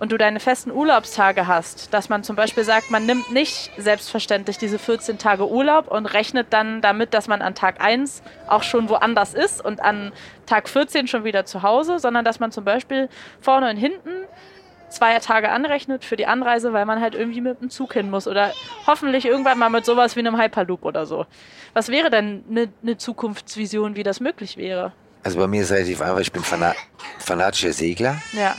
[0.00, 4.56] Und du deine festen Urlaubstage hast, dass man zum Beispiel sagt, man nimmt nicht selbstverständlich
[4.56, 8.88] diese 14 Tage Urlaub und rechnet dann damit, dass man an Tag 1 auch schon
[8.88, 10.12] woanders ist und an
[10.46, 13.08] Tag 14 schon wieder zu Hause, sondern dass man zum Beispiel
[13.40, 14.10] vorne und hinten
[14.90, 18.52] Tage anrechnet für die Anreise, weil man halt irgendwie mit dem Zug hin muss oder
[18.86, 21.26] hoffentlich irgendwann mal mit sowas wie einem Hyperloop oder so.
[21.74, 24.92] Was wäre denn eine ne Zukunftsvision, wie das möglich wäre?
[25.22, 26.74] Also bei mir ist es relativ einfach, ich bin Fana
[27.18, 28.20] fanatischer Segler.
[28.32, 28.56] Ja.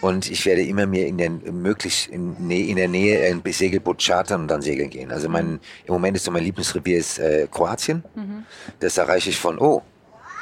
[0.00, 4.42] Und ich werde immer mehr in der, möglichst in, in der Nähe ein Segelboot chartern
[4.42, 5.12] und dann segeln gehen.
[5.12, 8.02] Also mein, im Moment ist so mein Lieblingsrevier ist äh, Kroatien.
[8.14, 8.44] Mhm.
[8.80, 9.82] Das erreiche ich von, oh,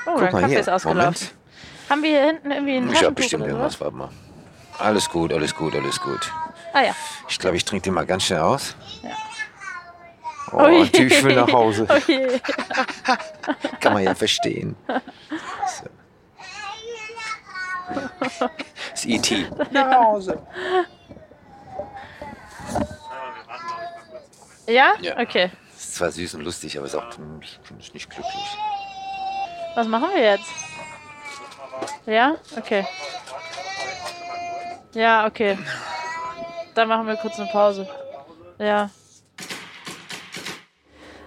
[0.07, 1.35] oh guck mal hier, Moment.
[1.91, 4.11] Haben wir hier hinten irgendwie ein Ich habe bestimmt irgendwas, warte mal.
[4.79, 6.33] Alles gut, alles gut, alles gut.
[6.73, 6.95] Ah ja.
[7.29, 8.75] Ich glaube, ich trinke den mal ganz schnell aus.
[9.03, 9.11] Ja.
[10.53, 11.87] Oh, oh ich will nach Hause.
[13.09, 13.15] Oh
[13.81, 14.77] Kann man ja verstehen.
[14.87, 15.89] So.
[18.21, 18.51] Das
[18.95, 19.47] ist E.T.
[19.71, 20.43] Nach Hause.
[24.67, 24.95] Ja?
[25.01, 25.19] ja?
[25.19, 25.51] Okay.
[25.77, 27.09] Ist zwar süß und lustig, aber es ist auch
[27.79, 28.59] ich nicht glücklich.
[29.75, 30.51] Was machen wir jetzt?
[32.07, 32.37] Ja?
[32.57, 32.87] Okay.
[34.99, 35.57] Ja, okay.
[36.75, 37.89] Dann machen wir kurz eine Pause.
[38.59, 38.91] Ja.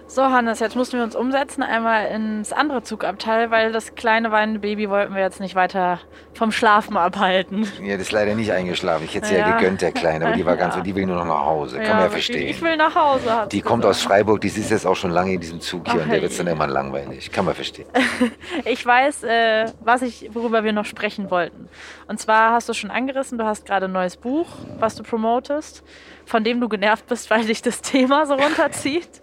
[0.06, 4.60] So, Hannes, jetzt mussten wir uns umsetzen, einmal ins andere Zugabteil, weil das kleine weinende
[4.60, 6.00] Baby wollten wir jetzt nicht weiter
[6.42, 7.68] vom Schlafen abhalten.
[7.80, 9.04] Ja, das ist leider nicht eingeschlafen.
[9.04, 9.48] Ich hätte sie ja.
[9.48, 10.80] ja gegönnt, der Kleine, aber die war ganz, ja.
[10.80, 11.76] die will nur noch nach Hause.
[11.76, 12.48] Kann ja, man ja verstehen.
[12.48, 13.46] Ich will nach Hause.
[13.52, 16.04] Die kommt aus Freiburg, die ist jetzt auch schon lange in diesem Zug hier Ach,
[16.04, 17.30] und der wird dann irgendwann langweilig.
[17.30, 17.86] Kann man verstehen.
[18.64, 21.68] ich weiß, äh, was ich, worüber wir noch sprechen wollten.
[22.08, 24.48] Und zwar hast du schon angerissen, du hast gerade ein neues Buch,
[24.80, 25.84] was du promotest
[26.24, 29.22] von dem du genervt bist, weil dich das Thema so runterzieht.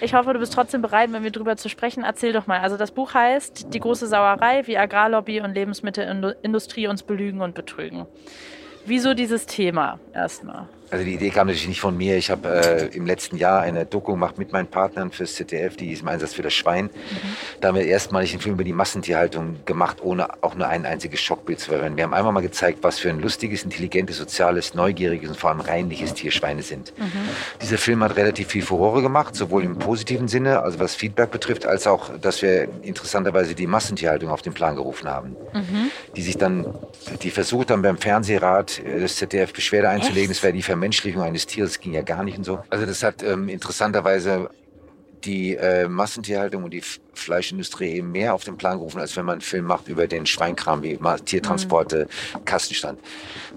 [0.00, 2.04] Ich hoffe, du bist trotzdem bereit, mit mir drüber zu sprechen.
[2.04, 2.60] Erzähl doch mal.
[2.60, 8.06] Also das Buch heißt Die große Sauerei, wie Agrarlobby und Lebensmittelindustrie uns belügen und betrügen.
[8.84, 10.68] Wieso dieses Thema erstmal?
[10.90, 12.16] Also die Idee kam natürlich nicht von mir.
[12.16, 15.92] Ich habe äh, im letzten Jahr eine Doku gemacht mit meinen Partnern fürs ZDF, die
[15.92, 16.86] ist im Einsatz für das Schwein.
[16.86, 16.90] Mhm.
[17.60, 21.20] Da haben wir erstmalig einen Film über die Massentierhaltung gemacht, ohne auch nur ein einziges
[21.20, 21.96] Schockbild zu verwenden.
[21.96, 25.60] Wir haben einmal mal gezeigt, was für ein lustiges, intelligentes, soziales, neugieriges und vor allem
[25.60, 26.92] reinliches Tier Schweine sind.
[26.98, 27.10] Mhm.
[27.62, 31.66] Dieser Film hat relativ viel Furore gemacht, sowohl im positiven Sinne, also was Feedback betrifft,
[31.66, 35.36] als auch, dass wir interessanterweise die Massentierhaltung auf den Plan gerufen haben.
[35.52, 35.90] Mhm.
[36.14, 36.66] Die sich dann,
[37.22, 41.46] die versucht haben beim Fernsehrat äh, des ZDF Beschwerde einzulegen, es wäre die Vermenschlichung eines
[41.46, 42.62] Tieres ging ja gar nicht und so.
[42.68, 44.50] Also das hat ähm, interessanterweise
[45.24, 46.82] die äh, Massentierhaltung und die
[47.14, 50.26] Fleischindustrie eben mehr auf den Plan gerufen, als wenn man einen Film macht über den
[50.26, 52.44] Schweinkram, wie Tiertransporte, mhm.
[52.44, 53.00] Kastenstand.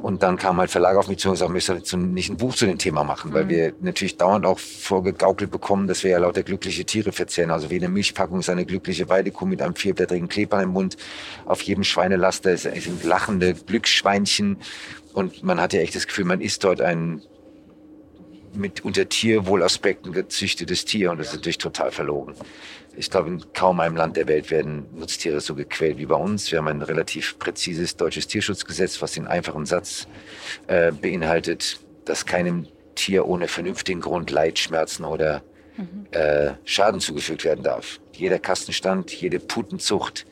[0.02, 2.56] Und dann kam halt Verlag auf mich zu und gesagt, wir sollten nicht ein Buch
[2.56, 3.50] zu dem Thema machen, weil mhm.
[3.50, 7.52] wir natürlich dauernd auch vorgegaukelt bekommen, dass wir ja lauter glückliche Tiere verzehren.
[7.52, 10.98] Also wie eine Milchpackung ist eine glückliche Weidekuh mit einem vierblättrigen Kleber im Mund.
[11.46, 14.58] Auf jedem Schweinelaster sind lachende Glücksschweinchen.
[15.14, 17.22] Und man hat ja echt das Gefühl, man isst dort ein
[18.54, 22.34] mit unter Tierwohlaspekten gezüchtetes Tier und das ist natürlich total verlogen.
[22.96, 26.52] Ich glaube, in kaum einem Land der Welt werden Nutztiere so gequält wie bei uns.
[26.52, 30.08] Wir haben ein relativ präzises deutsches Tierschutzgesetz, was den einfachen Satz
[30.68, 35.44] äh, beinhaltet, dass keinem Tier ohne vernünftigen Grund Leid, Schmerzen oder
[35.78, 36.08] mhm.
[36.12, 38.00] äh, Schaden zugefügt werden darf.
[38.14, 40.26] Jeder Kastenstand, jede Putenzucht,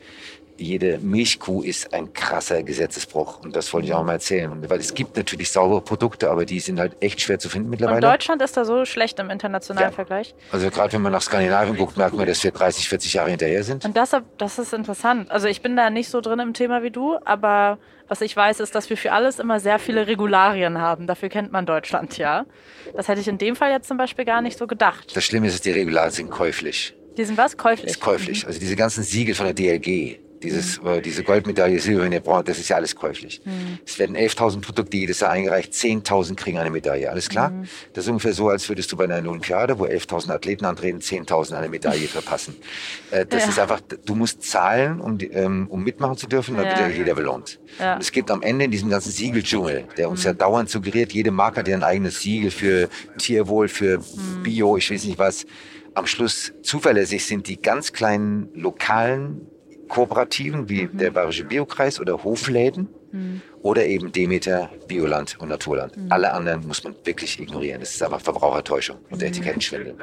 [0.58, 3.40] jede Milchkuh ist ein krasser Gesetzesbruch.
[3.42, 4.50] Und das wollte ich auch mal erzählen.
[4.68, 7.96] Weil es gibt natürlich saubere Produkte, aber die sind halt echt schwer zu finden mittlerweile.
[7.96, 9.94] Und Deutschland ist da so schlecht im internationalen ja.
[9.94, 10.34] Vergleich.
[10.52, 13.62] Also gerade wenn man nach Skandinavien guckt, merkt man, dass wir 30, 40 Jahre hinterher
[13.62, 13.84] sind.
[13.84, 15.30] Und das, das ist interessant.
[15.30, 18.60] Also ich bin da nicht so drin im Thema wie du, aber was ich weiß,
[18.60, 21.06] ist, dass wir für alles immer sehr viele Regularien haben.
[21.06, 22.46] Dafür kennt man Deutschland ja.
[22.96, 25.14] Das hätte ich in dem Fall jetzt zum Beispiel gar nicht so gedacht.
[25.14, 26.94] Das Schlimme ist, dass die Regularien sind käuflich.
[27.18, 27.56] Die sind was?
[27.56, 27.90] Käuflich?
[27.90, 28.42] Ist käuflich.
[28.42, 28.48] Mhm.
[28.48, 32.68] Also diese ganzen Siegel von der DLG, dieses, äh, diese Goldmedaille, Silbermedaille, Bronze, das ist
[32.68, 33.40] ja alles käuflich.
[33.44, 33.78] Mhm.
[33.84, 37.10] Es werden 11.000 Produkte jedes Jahr eingereicht, 10.000 kriegen eine Medaille.
[37.10, 37.50] Alles klar?
[37.50, 37.64] Mhm.
[37.92, 41.54] Das ist ungefähr so, als würdest du bei einer Olympiade, wo 11.000 Athleten antreten, 10.000
[41.54, 42.56] eine Medaille verpassen.
[43.10, 43.48] Äh, das ja.
[43.50, 46.88] ist einfach, du musst zahlen, um, ähm, um mitmachen zu dürfen, dann ja.
[46.88, 47.58] jeder belohnt.
[47.78, 47.94] Ja.
[47.94, 50.38] Und es gibt am Ende in diesem ganzen Siegeldschungel, der uns ja mhm.
[50.38, 54.42] dauernd suggeriert, jede Marke hat ja ein eigenes Siegel für Tierwohl, für mhm.
[54.42, 55.46] Bio, ich weiß nicht was.
[55.94, 59.48] Am Schluss zuverlässig sind die ganz kleinen lokalen
[59.88, 60.98] Kooperativen wie mhm.
[60.98, 63.42] der Bayerische Biokreis oder Hofläden mhm.
[63.62, 65.96] oder eben Demeter, Bioland und Naturland.
[65.96, 66.12] Mhm.
[66.12, 67.80] Alle anderen muss man wirklich ignorieren.
[67.80, 69.26] Das ist einfach Verbrauchertäuschung und mhm.
[69.26, 69.96] Etikettenschwindel.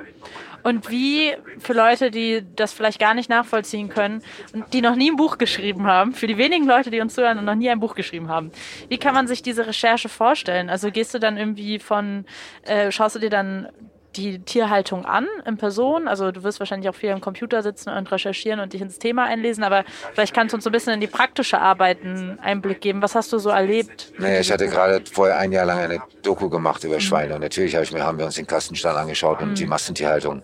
[0.63, 5.11] Und wie für Leute, die das vielleicht gar nicht nachvollziehen können und die noch nie
[5.11, 7.79] ein Buch geschrieben haben, für die wenigen Leute, die uns zuhören und noch nie ein
[7.79, 8.51] Buch geschrieben haben,
[8.89, 10.71] wie kann man sich diese Recherche vorstellen?
[10.71, 12.25] Also gehst du dann irgendwie von,
[12.63, 13.69] äh, schaust du dir dann
[14.17, 16.07] die Tierhaltung an in Person?
[16.07, 19.25] Also du wirst wahrscheinlich auch viel am Computer sitzen und recherchieren und dich ins Thema
[19.25, 22.81] einlesen, aber vielleicht kannst du uns so ein bisschen in die praktische Arbeit einen Einblick
[22.81, 23.01] geben.
[23.01, 24.13] Was hast du so erlebt?
[24.17, 27.75] Naja, ich hatte gerade vorher ein Jahr lang eine Doku gemacht über Schweine und natürlich
[27.75, 29.55] hab ich mir, haben wir uns den Kastenstall angeschaut und mhm.
[29.55, 30.41] die Massentierhaltung.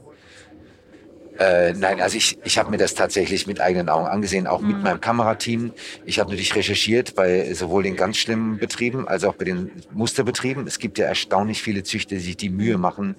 [1.41, 4.67] Äh, nein, also ich, ich habe mir das tatsächlich mit eigenen Augen angesehen, auch mhm.
[4.67, 5.73] mit meinem Kamerateam.
[6.05, 10.67] Ich habe natürlich recherchiert bei sowohl den ganz schlimmen Betrieben als auch bei den Musterbetrieben.
[10.67, 13.15] Es gibt ja erstaunlich viele Züchter, die sich die Mühe machen,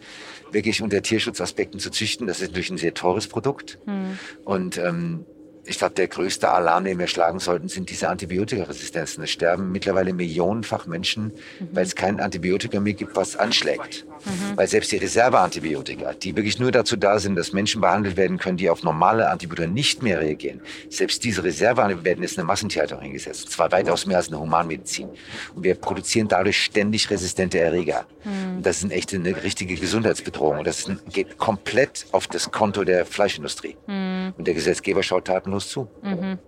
[0.52, 2.28] wirklich unter Tierschutzaspekten zu züchten.
[2.28, 3.80] Das ist natürlich ein sehr teures Produkt.
[3.86, 4.18] Mhm.
[4.44, 5.26] Und ähm,
[5.64, 9.24] ich glaube, der größte Alarm, den wir schlagen sollten, sind diese Antibiotikaresistenzen.
[9.24, 11.68] Es sterben mittlerweile millionenfach Menschen, mhm.
[11.72, 14.06] weil es kein Antibiotikum mehr gibt, was anschlägt.
[14.24, 14.56] Mhm.
[14.56, 18.56] Weil selbst die Reserveantibiotika, die wirklich nur dazu da sind, dass Menschen behandelt werden können,
[18.56, 23.00] die auf normale Antibiotika nicht mehr reagieren, selbst diese Reserveantibiotika werden jetzt in eine Massentierhaltung
[23.00, 23.44] eingesetzt.
[23.44, 25.08] Und zwar weitaus mehr als in der Humanmedizin.
[25.54, 28.06] Und wir produzieren dadurch ständig resistente Erreger.
[28.24, 28.62] Mhm.
[28.62, 30.58] Das ist eine echte, eine richtige Gesundheitsbedrohung.
[30.58, 33.76] Und das geht komplett auf das Konto der Fleischindustrie.
[33.86, 34.34] Mhm.
[34.36, 35.88] Und der Gesetzgeber schaut tatenlos zu.
[36.02, 36.38] Mhm.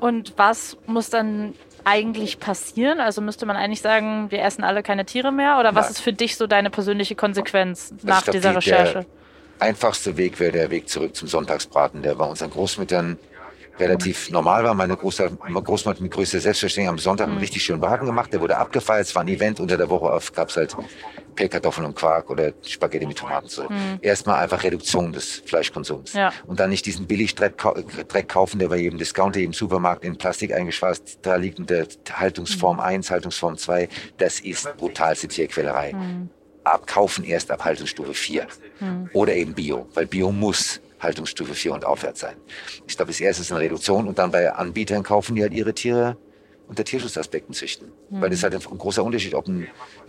[0.00, 1.54] Und was muss dann
[1.88, 3.00] eigentlich passieren?
[3.00, 5.58] Also müsste man eigentlich sagen, wir essen alle keine Tiere mehr?
[5.58, 5.92] Oder was Nein.
[5.92, 9.06] ist für dich so deine persönliche Konsequenz also nach glaub, dieser die, Recherche?
[9.60, 12.02] Der einfachste Weg wäre der Weg zurück zum Sonntagsbraten.
[12.02, 13.18] Der bei unseren Großmüttern
[13.78, 14.74] relativ normal war.
[14.74, 17.40] Meine Großmutter mit größter Selbstverständlichkeit am Sonntag einen mhm.
[17.40, 18.32] richtig schönen Wagen gemacht.
[18.32, 19.06] Der wurde abgefeiert.
[19.06, 19.60] Es war ein Event.
[19.60, 20.76] Unter der Woche gab es halt
[21.34, 23.48] Pellkartoffeln und Quark oder Spaghetti mit Tomaten.
[23.48, 23.62] So.
[23.64, 23.98] Mhm.
[24.00, 26.12] Erstmal einfach Reduktion des Fleischkonsums.
[26.12, 26.32] Ja.
[26.46, 27.56] Und dann nicht diesen Billigdreck
[28.08, 31.20] Dreck kaufen, der bei jedem Discounter, jedem Supermarkt in Plastik eingeschweißt.
[31.22, 32.82] Da liegt in der Haltungsform mhm.
[32.82, 33.88] 1, Haltungsform 2.
[34.18, 35.92] Das ist brutalste Tierquälerei.
[35.92, 36.30] Mhm.
[36.64, 38.46] Abkaufen erst ab Haltungsstufe 4.
[38.80, 39.10] Mhm.
[39.12, 42.36] Oder eben Bio, weil Bio muss Haltungsstufe 4 und aufwärts sein.
[42.86, 45.74] Ich glaube, das erste ist eine Reduktion und dann bei Anbietern kaufen die halt ihre
[45.74, 46.16] Tiere
[46.68, 47.88] unter Tierschutzaspekten züchten.
[48.10, 48.20] Mhm.
[48.20, 49.66] Weil das ist halt ein großer Unterschied, ob eine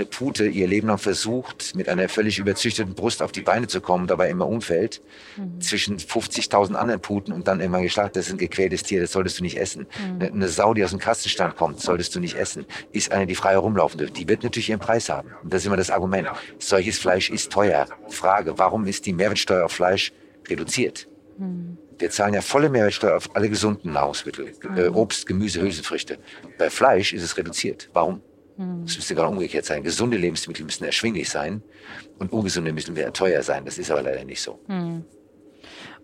[0.10, 4.08] Pute ihr Leben lang versucht, mit einer völlig überzüchteten Brust auf die Beine zu kommen,
[4.08, 5.02] dabei immer umfällt,
[5.38, 5.62] mhm.
[5.62, 9.40] zwischen 50.000 anderen Puten und dann irgendwann geschlachtet, das ist ein gequältes Tier, das solltest
[9.40, 9.88] du nicht essen.
[10.00, 10.22] Mhm.
[10.22, 12.66] Eine Sau, die aus dem Kastenstand kommt, solltest du nicht essen.
[12.92, 14.20] Ist eine, die frei herumlaufen dürfte.
[14.20, 15.30] Die wird natürlich ihren Preis haben.
[15.42, 16.28] Und das ist immer das Argument.
[16.60, 17.88] Solches Fleisch ist teuer.
[18.10, 20.12] Frage, warum ist die Mehrwertsteuer auf Fleisch
[20.50, 21.08] reduziert.
[21.38, 21.78] Mhm.
[21.98, 26.18] Wir zahlen ja volle Mehrwertsteuer auf alle gesunden Nahrungsmittel, äh, Obst, Gemüse, Hülsenfrüchte.
[26.58, 27.90] Bei Fleisch ist es reduziert.
[27.94, 28.22] Warum?
[28.58, 28.84] Mhm.
[28.86, 29.84] Es müsste gerade umgekehrt sein.
[29.84, 31.62] Gesunde Lebensmittel müssen erschwinglich sein
[32.20, 33.66] und ungesunde müssen wieder teuer sein.
[33.66, 34.60] Das ist aber leider nicht so.
[34.68, 35.06] Mhm.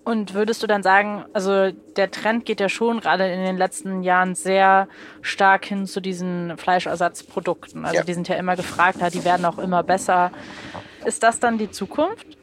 [0.06, 4.04] Und würdest du dann sagen, also der Trend geht ja schon gerade in den letzten
[4.04, 4.88] Jahren sehr
[5.22, 7.86] stark hin zu diesen Fleischersatzprodukten.
[7.86, 8.04] Also ja.
[8.04, 10.32] die sind ja immer gefragt, die werden auch immer besser.
[11.06, 12.38] Ist das dann die Zukunft?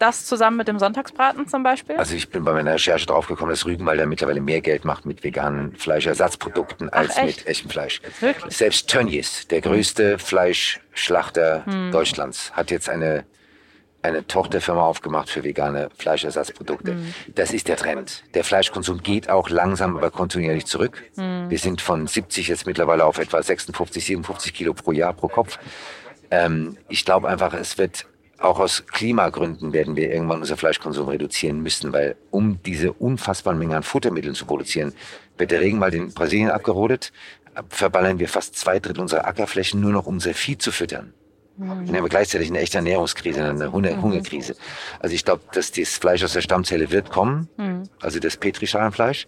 [0.00, 1.96] Das zusammen mit dem Sonntagsbraten zum Beispiel?
[1.96, 5.76] Also ich bin bei meiner Recherche draufgekommen, dass Rügenwalder mittlerweile mehr Geld macht mit veganen
[5.76, 8.00] Fleischersatzprodukten als Ach, mit echtem Fleisch.
[8.20, 8.56] Wirklich?
[8.56, 11.90] Selbst Tönnies, der größte Fleischschlachter Hm.
[11.92, 13.24] Deutschlands, hat jetzt eine,
[14.02, 16.92] eine Tochterfirma aufgemacht für vegane Fleischersatzprodukte.
[16.92, 17.14] Hm.
[17.34, 18.24] Das ist der Trend.
[18.34, 21.02] Der Fleischkonsum geht auch langsam, aber kontinuierlich zurück.
[21.16, 21.50] Hm.
[21.50, 25.58] Wir sind von 70 jetzt mittlerweile auf etwa 56, 57 Kilo pro Jahr pro Kopf.
[26.30, 28.06] Ähm, ich glaube einfach, es wird
[28.40, 33.74] auch aus Klimagründen werden wir irgendwann unser Fleischkonsum reduzieren müssen, weil um diese unfassbaren Mengen
[33.74, 34.92] an Futtermitteln zu produzieren,
[35.36, 37.12] wird der Regenwald in Brasilien abgerodet,
[37.68, 41.12] verballern wir fast zwei Drittel unserer Ackerflächen nur noch, um unser Vieh zu füttern.
[41.58, 44.56] Dann haben wir gleichzeitig eine echte Ernährungskrise, eine Hunger Hungerkrise.
[45.00, 47.48] Also ich glaube, dass das Fleisch aus der Stammzelle wird kommen,
[48.00, 49.26] also das Petrischalenfleisch,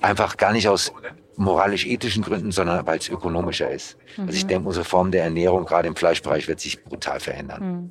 [0.00, 0.92] einfach gar nicht aus
[1.36, 3.98] moralisch-ethischen Gründen, sondern weil es ökonomischer ist.
[4.16, 7.90] Also ich denke, unsere Form der Ernährung, gerade im Fleischbereich, wird sich brutal verändern.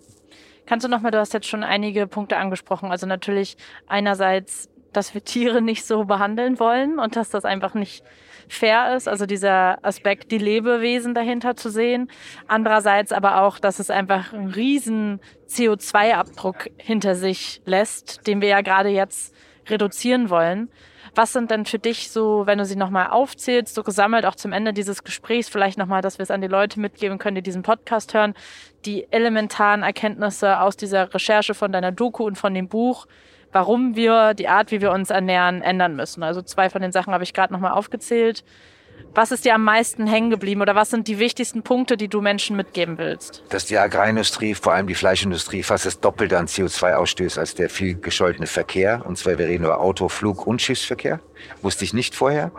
[0.69, 2.91] Kannst du nochmal, du hast jetzt schon einige Punkte angesprochen.
[2.91, 8.03] Also natürlich einerseits, dass wir Tiere nicht so behandeln wollen und dass das einfach nicht
[8.47, 12.08] fair ist, also dieser Aspekt, die Lebewesen dahinter zu sehen.
[12.47, 18.62] Andererseits aber auch, dass es einfach einen riesen CO2-Abdruck hinter sich lässt, den wir ja
[18.62, 19.34] gerade jetzt
[19.67, 20.69] reduzieren wollen.
[21.15, 24.52] Was sind denn für dich so, wenn du sie nochmal aufzählst, so gesammelt, auch zum
[24.52, 27.63] Ende dieses Gesprächs, vielleicht nochmal, dass wir es an die Leute mitgeben können, die diesen
[27.63, 28.34] Podcast hören,
[28.86, 33.08] die elementaren Erkenntnisse aus dieser Recherche von deiner Doku und von dem Buch,
[33.52, 36.24] warum wir die Art, wie wir uns ernähren, ändern müssen.
[36.24, 38.43] Also zwei von den Sachen habe ich gerade nochmal aufgezählt.
[39.14, 42.22] Was ist dir am meisten hängen geblieben oder was sind die wichtigsten Punkte, die du
[42.22, 43.44] Menschen mitgeben willst?
[43.50, 47.70] Dass die Agrarindustrie, vor allem die Fleischindustrie, fast das Doppelte an CO2 ausstößt als der
[47.70, 49.04] viel gescholtene Verkehr.
[49.06, 51.20] Und zwar, wir reden über Auto, Flug und Schiffsverkehr.
[51.62, 52.52] Wusste ich nicht vorher.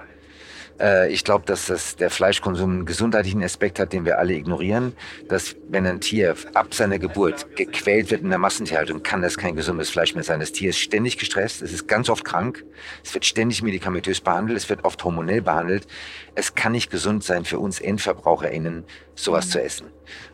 [0.80, 4.94] Äh, Ich glaube, dass das der Fleischkonsum einen gesundheitlichen Aspekt hat, den wir alle ignorieren.
[5.28, 9.56] Dass wenn ein Tier ab seiner Geburt gequält wird in der Massentierhaltung, kann das kein
[9.56, 10.40] gesundes Fleisch mehr sein.
[10.40, 12.64] Das Tier ist ständig gestresst, es ist ganz oft krank,
[13.04, 15.86] es wird ständig medikamentös behandelt, es wird oft hormonell behandelt.
[16.34, 19.88] Es kann nicht gesund sein für uns EndverbraucherInnen, sowas zu essen.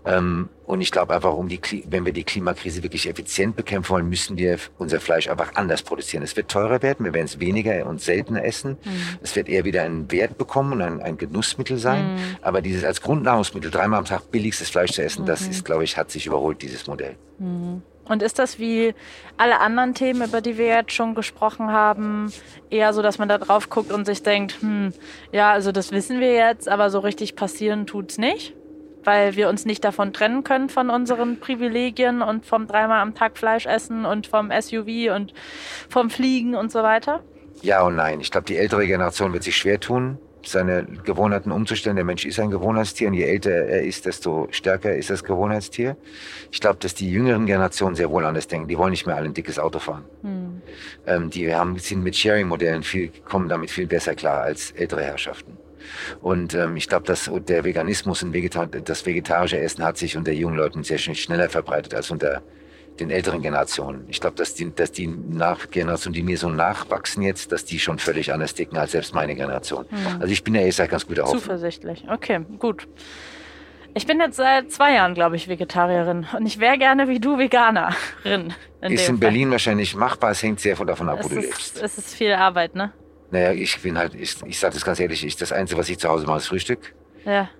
[0.04, 4.08] Ähm, Und ich glaube einfach, um die, wenn wir die Klimakrise wirklich effizient bekämpfen wollen,
[4.08, 6.24] müssen wir unser Fleisch einfach anders produzieren.
[6.24, 8.76] Es wird teurer werden, wir werden es weniger und seltener essen.
[9.22, 12.18] Es wird eher wieder einen Wert bekommen und ein, ein Genussmittel sein.
[12.42, 15.96] Aber dieses als Grundnahrungsmittel dreimal am Tag billigstes Fleisch zu essen, das ist, glaube ich,
[15.96, 17.16] hat sich überholt, dieses Modell.
[17.38, 18.94] Und ist das wie
[19.36, 22.32] alle anderen Themen, über die wir jetzt schon gesprochen haben,
[22.70, 24.92] eher so, dass man da drauf guckt und sich denkt, hm,
[25.32, 28.54] ja, also das wissen wir jetzt, aber so richtig passieren tut's nicht?
[29.06, 33.38] Weil wir uns nicht davon trennen können von unseren Privilegien und vom dreimal am Tag
[33.38, 35.32] Fleisch essen und vom SUV und
[35.88, 37.22] vom Fliegen und so weiter?
[37.62, 38.20] Ja und nein.
[38.20, 41.94] Ich glaube, die ältere Generation wird sich schwer tun, seine Gewohnheiten umzustellen.
[41.94, 45.96] Der Mensch ist ein Gewohnheitstier und je älter er ist, desto stärker ist das Gewohnheitstier.
[46.50, 48.66] Ich glaube, dass die jüngeren Generationen sehr wohl anders denken.
[48.66, 50.04] Die wollen nicht mehr alle ein dickes Auto fahren.
[51.06, 55.56] Ähm, die haben, sind mit Sharing-Modellen viel, kommen damit viel besser klar als ältere Herrschaften.
[56.20, 60.32] Und ähm, ich glaube, dass der Veganismus und Vegeta das vegetarische Essen hat sich unter
[60.32, 62.42] jungen Leuten sehr schnell schneller verbreitet als unter
[63.00, 64.04] den älteren Generationen.
[64.08, 67.78] Ich glaube, dass die, dass die Nach Generationen, die mir so nachwachsen jetzt, dass die
[67.78, 69.84] schon völlig anders dicken als selbst meine Generation.
[70.18, 71.42] Also ich bin ja gesagt ganz guter Hoffnung.
[71.42, 72.04] Zuversichtlich.
[72.10, 72.88] Okay, gut.
[73.92, 76.26] Ich bin jetzt seit zwei Jahren, glaube ich, Vegetarierin.
[76.36, 78.52] Und ich wäre gerne wie du Veganerin.
[78.82, 79.16] In Ist in Fall.
[79.16, 81.82] Berlin wahrscheinlich machbar, es hängt sehr von davon ab, wo Es du ist, lebst.
[81.82, 82.92] es ist viel Arbeit, ne?
[83.36, 85.98] Naja, ich bin halt, ich, ich sage das ganz ehrlich, ich, das Einzige, was ich
[85.98, 86.94] zu Hause mache, ist Frühstück.
[87.26, 87.50] Ja.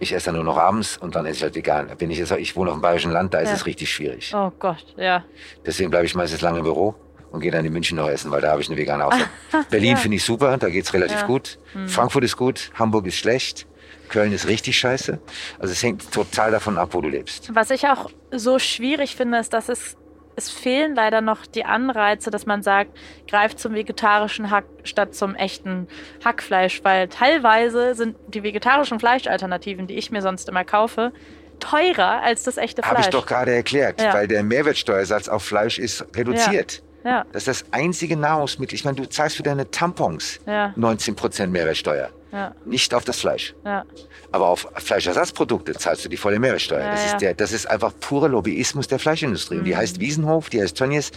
[0.00, 1.88] Ich esse dann nur noch abends und dann esse ich halt vegan.
[1.98, 3.54] Wenn ich jetzt, ich wohne auf dem bayerischen Land, da ist Ja.
[3.54, 4.32] es richtig schwierig.
[4.34, 5.24] Oh Gott, ja.
[5.64, 6.96] Deswegen bleibe ich meistens lange im Büro
[7.30, 9.28] und gehe dann in München noch essen, weil da habe ich eine vegane Auswahl.
[9.70, 11.26] Berlin finde ich super, da geht's relativ Ja.
[11.28, 11.60] gut.
[11.86, 13.68] Frankfurt ist gut, Hamburg ist schlecht,
[14.08, 15.20] Köln ist richtig scheiße.
[15.60, 17.54] Also es hängt total davon ab, wo du lebst.
[17.54, 19.96] Was ich auch so schwierig finde, ist, dass es,
[20.36, 22.96] es fehlen leider noch die Anreize, dass man sagt,
[23.28, 25.86] greift zum vegetarischen Hack statt zum echten
[26.24, 31.12] Hackfleisch, weil teilweise sind die vegetarischen Fleischalternativen, die ich mir sonst immer kaufe,
[31.58, 32.90] teurer als das echte Fleisch.
[32.92, 34.14] Habe ich doch gerade erklärt, Ja.
[34.14, 36.76] weil der Mehrwertsteuersatz auf Fleisch ist reduziert.
[36.76, 38.74] Ja, Das ist das einzige Nahrungsmittel.
[38.74, 40.74] Ich meine, du zahlst für deine Tampons Ja.
[40.76, 42.10] 19% Mehrwertsteuer.
[42.32, 43.54] ja, Nicht auf das Fleisch.
[43.64, 43.84] ja.
[44.32, 46.80] Aber auf Fleischersatzprodukte zahlst du die volle Mehrwertsteuer.
[46.84, 47.06] Ja, das, ja.
[47.12, 49.58] ist der, das ist einfach purer Lobbyismus der Fleischindustrie.
[49.58, 51.10] Und die heißt Wiesenhof, die heißt Tönnies,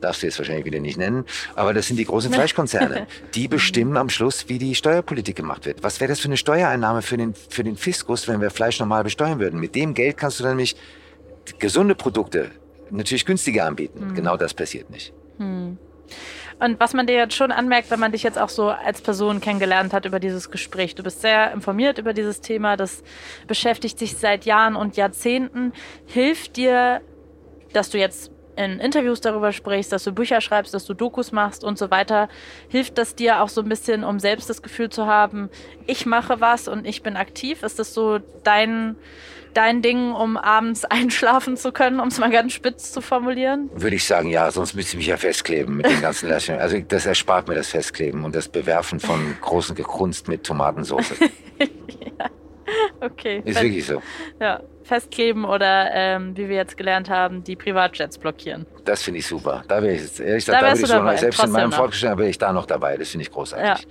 [0.00, 1.24] darfst du jetzt wahrscheinlich wieder nicht nennen,
[1.56, 3.08] aber das sind die großen Fleischkonzerne.
[3.34, 5.82] Die bestimmen am Schluss, wie die Steuerpolitik gemacht wird.
[5.82, 9.02] Was wäre das für eine Steuereinnahme für den, für den Fiskus, wenn wir Fleisch normal
[9.02, 9.58] besteuern würden?
[9.58, 10.76] Mit dem Geld kannst du dann nämlich
[11.58, 12.50] gesunde Produkte
[12.90, 14.14] natürlich günstiger anbieten.
[14.14, 15.12] Genau das passiert nicht.
[15.40, 19.40] Und was man dir jetzt schon anmerkt, wenn man dich jetzt auch so als Person
[19.40, 23.02] kennengelernt hat über dieses Gespräch, du bist sehr informiert über dieses Thema, das
[23.46, 25.72] beschäftigt dich seit Jahren und Jahrzehnten.
[26.06, 27.00] Hilft dir,
[27.72, 31.64] dass du jetzt in Interviews darüber sprichst, dass du Bücher schreibst, dass du Dokus machst
[31.64, 32.28] und so weiter,
[32.68, 35.48] hilft das dir auch so ein bisschen, um selbst das Gefühl zu haben,
[35.86, 37.62] ich mache was und ich bin aktiv?
[37.62, 38.96] Ist das so dein,
[39.54, 43.70] dein Ding, um abends einschlafen zu können, um es mal ganz spitz zu formulieren?
[43.74, 46.60] Würde ich sagen, ja, sonst müsste ich mich ja festkleben mit den ganzen Lächeln.
[46.60, 51.14] Also das erspart mir das Festkleben und das Bewerfen von großen Gekrunst mit Tomatensauce.
[51.58, 52.30] ja.
[53.00, 53.42] Okay.
[53.44, 54.02] Ist wirklich so.
[54.40, 58.66] Ja, festkleben oder ähm, wie wir jetzt gelernt haben, die Privatjets blockieren.
[58.84, 59.62] Das finde ich super.
[59.68, 61.72] Da wäre ich jetzt, ehrlich gesagt, da, da würde ich so noch, selbst in meinem
[61.72, 62.96] Fortgeschritten wäre ich da noch dabei.
[62.96, 63.84] Das finde ich großartig.
[63.84, 63.90] Ja.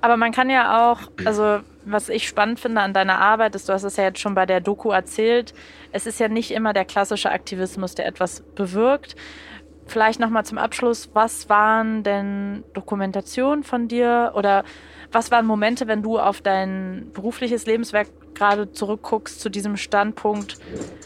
[0.00, 3.72] Aber man kann ja auch, also was ich spannend finde an deiner Arbeit, ist, du
[3.72, 5.54] hast es ja jetzt schon bei der Doku erzählt,
[5.92, 9.16] es ist ja nicht immer der klassische Aktivismus, der etwas bewirkt.
[9.86, 14.64] Vielleicht nochmal zum Abschluss, was waren denn Dokumentationen von dir oder
[15.10, 20.58] was waren Momente, wenn du auf dein berufliches Lebenswerk gerade zurückguckst zu diesem Standpunkt,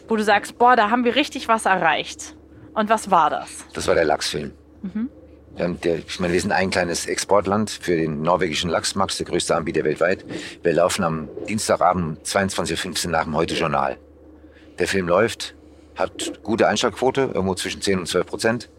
[0.09, 2.37] wo du sagst, boah, da haben wir richtig was erreicht?
[2.75, 3.64] Und was war das?
[3.72, 4.53] Das war der Lachsfilm.
[4.83, 5.09] Mhm.
[5.59, 9.55] Der, ich meine, wir sind ein kleines Exportland für den norwegischen Lachs, Max, der größte
[9.55, 10.24] Anbieter weltweit.
[10.62, 13.96] Wir laufen am Dienstagabend 22.15 Uhr nach dem Heute-Journal.
[14.80, 15.55] Der Film läuft,
[15.94, 18.70] hat gute Einschlagquote, irgendwo zwischen 10 und 12 Prozent.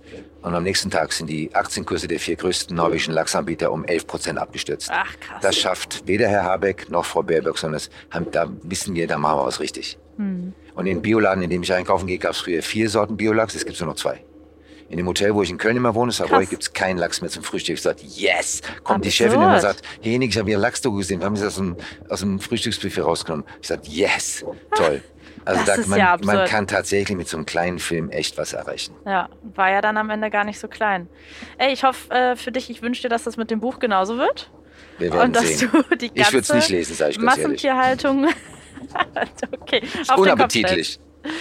[0.41, 4.38] Und am nächsten Tag sind die Aktienkurse der vier größten norwegischen Lachsanbieter um 11 Prozent
[4.38, 4.89] abgestürzt.
[4.91, 5.41] Ach, krass.
[5.41, 9.17] Das schafft weder Herr Habeck noch Frau Baerbock, sondern das haben, da wissen wir, da
[9.17, 9.97] machen wir was richtig.
[10.17, 10.53] Hm.
[10.76, 13.65] Und in Bioladen, in dem ich einkaufen gehe, gab es früher vier Sorten Biolachs, es
[13.65, 14.23] gibt nur noch zwei.
[14.89, 17.29] In dem Hotel, wo ich in Köln immer wohne, Savoy, gibt es keinen Lachs mehr
[17.29, 17.75] zum Frühstück.
[17.75, 18.61] Ich sagte, yes!
[18.83, 19.05] Kommt Absurd.
[19.05, 21.19] die Chefin und sagt, hey Nick, ich habe hier Lachsdoku gesehen.
[21.21, 21.75] Wir haben sie aus dem,
[22.07, 23.45] aus dem Frühstücksbuffet rausgenommen.
[23.61, 24.45] Ich sagte, yes!
[24.75, 25.01] Toll.
[25.43, 28.95] Also da, man, ja man, kann tatsächlich mit so einem kleinen Film echt was erreichen.
[29.05, 31.07] Ja, war ja dann am Ende gar nicht so klein.
[31.57, 34.17] Ey, ich hoffe äh, für dich, ich wünsche dir, dass das mit dem Buch genauso
[34.17, 34.49] wird.
[34.97, 35.69] Wir werden und dass sehen.
[35.71, 38.27] du die ganze ich würde es nicht lesen, sage ich ganz Massentierhaltung.
[39.61, 40.99] okay, auf unappetitlich.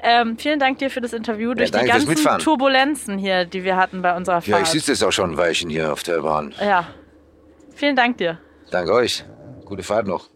[0.00, 1.48] Ähm, vielen Dank dir für das Interview.
[1.50, 4.46] Ja, Durch die ganzen Turbulenzen hier, die wir hatten bei unserer Fahrt.
[4.46, 6.54] Ja, ich sitze jetzt auch schon ein Weilchen hier auf der Bahn.
[6.60, 6.86] Ja.
[7.74, 8.38] Vielen Dank dir.
[8.70, 9.24] Danke euch.
[9.64, 10.28] Gute Fahrt noch.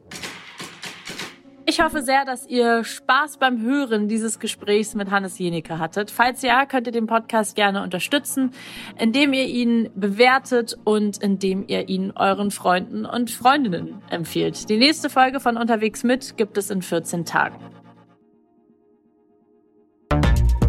[1.65, 6.11] Ich hoffe sehr, dass ihr Spaß beim Hören dieses Gesprächs mit Hannes Jenecke hattet.
[6.11, 8.51] Falls ja, könnt ihr den Podcast gerne unterstützen,
[8.99, 14.69] indem ihr ihn bewertet und indem ihr ihn euren Freunden und Freundinnen empfiehlt.
[14.69, 17.57] Die nächste Folge von Unterwegs mit gibt es in 14 Tagen.
[20.13, 20.62] Thank you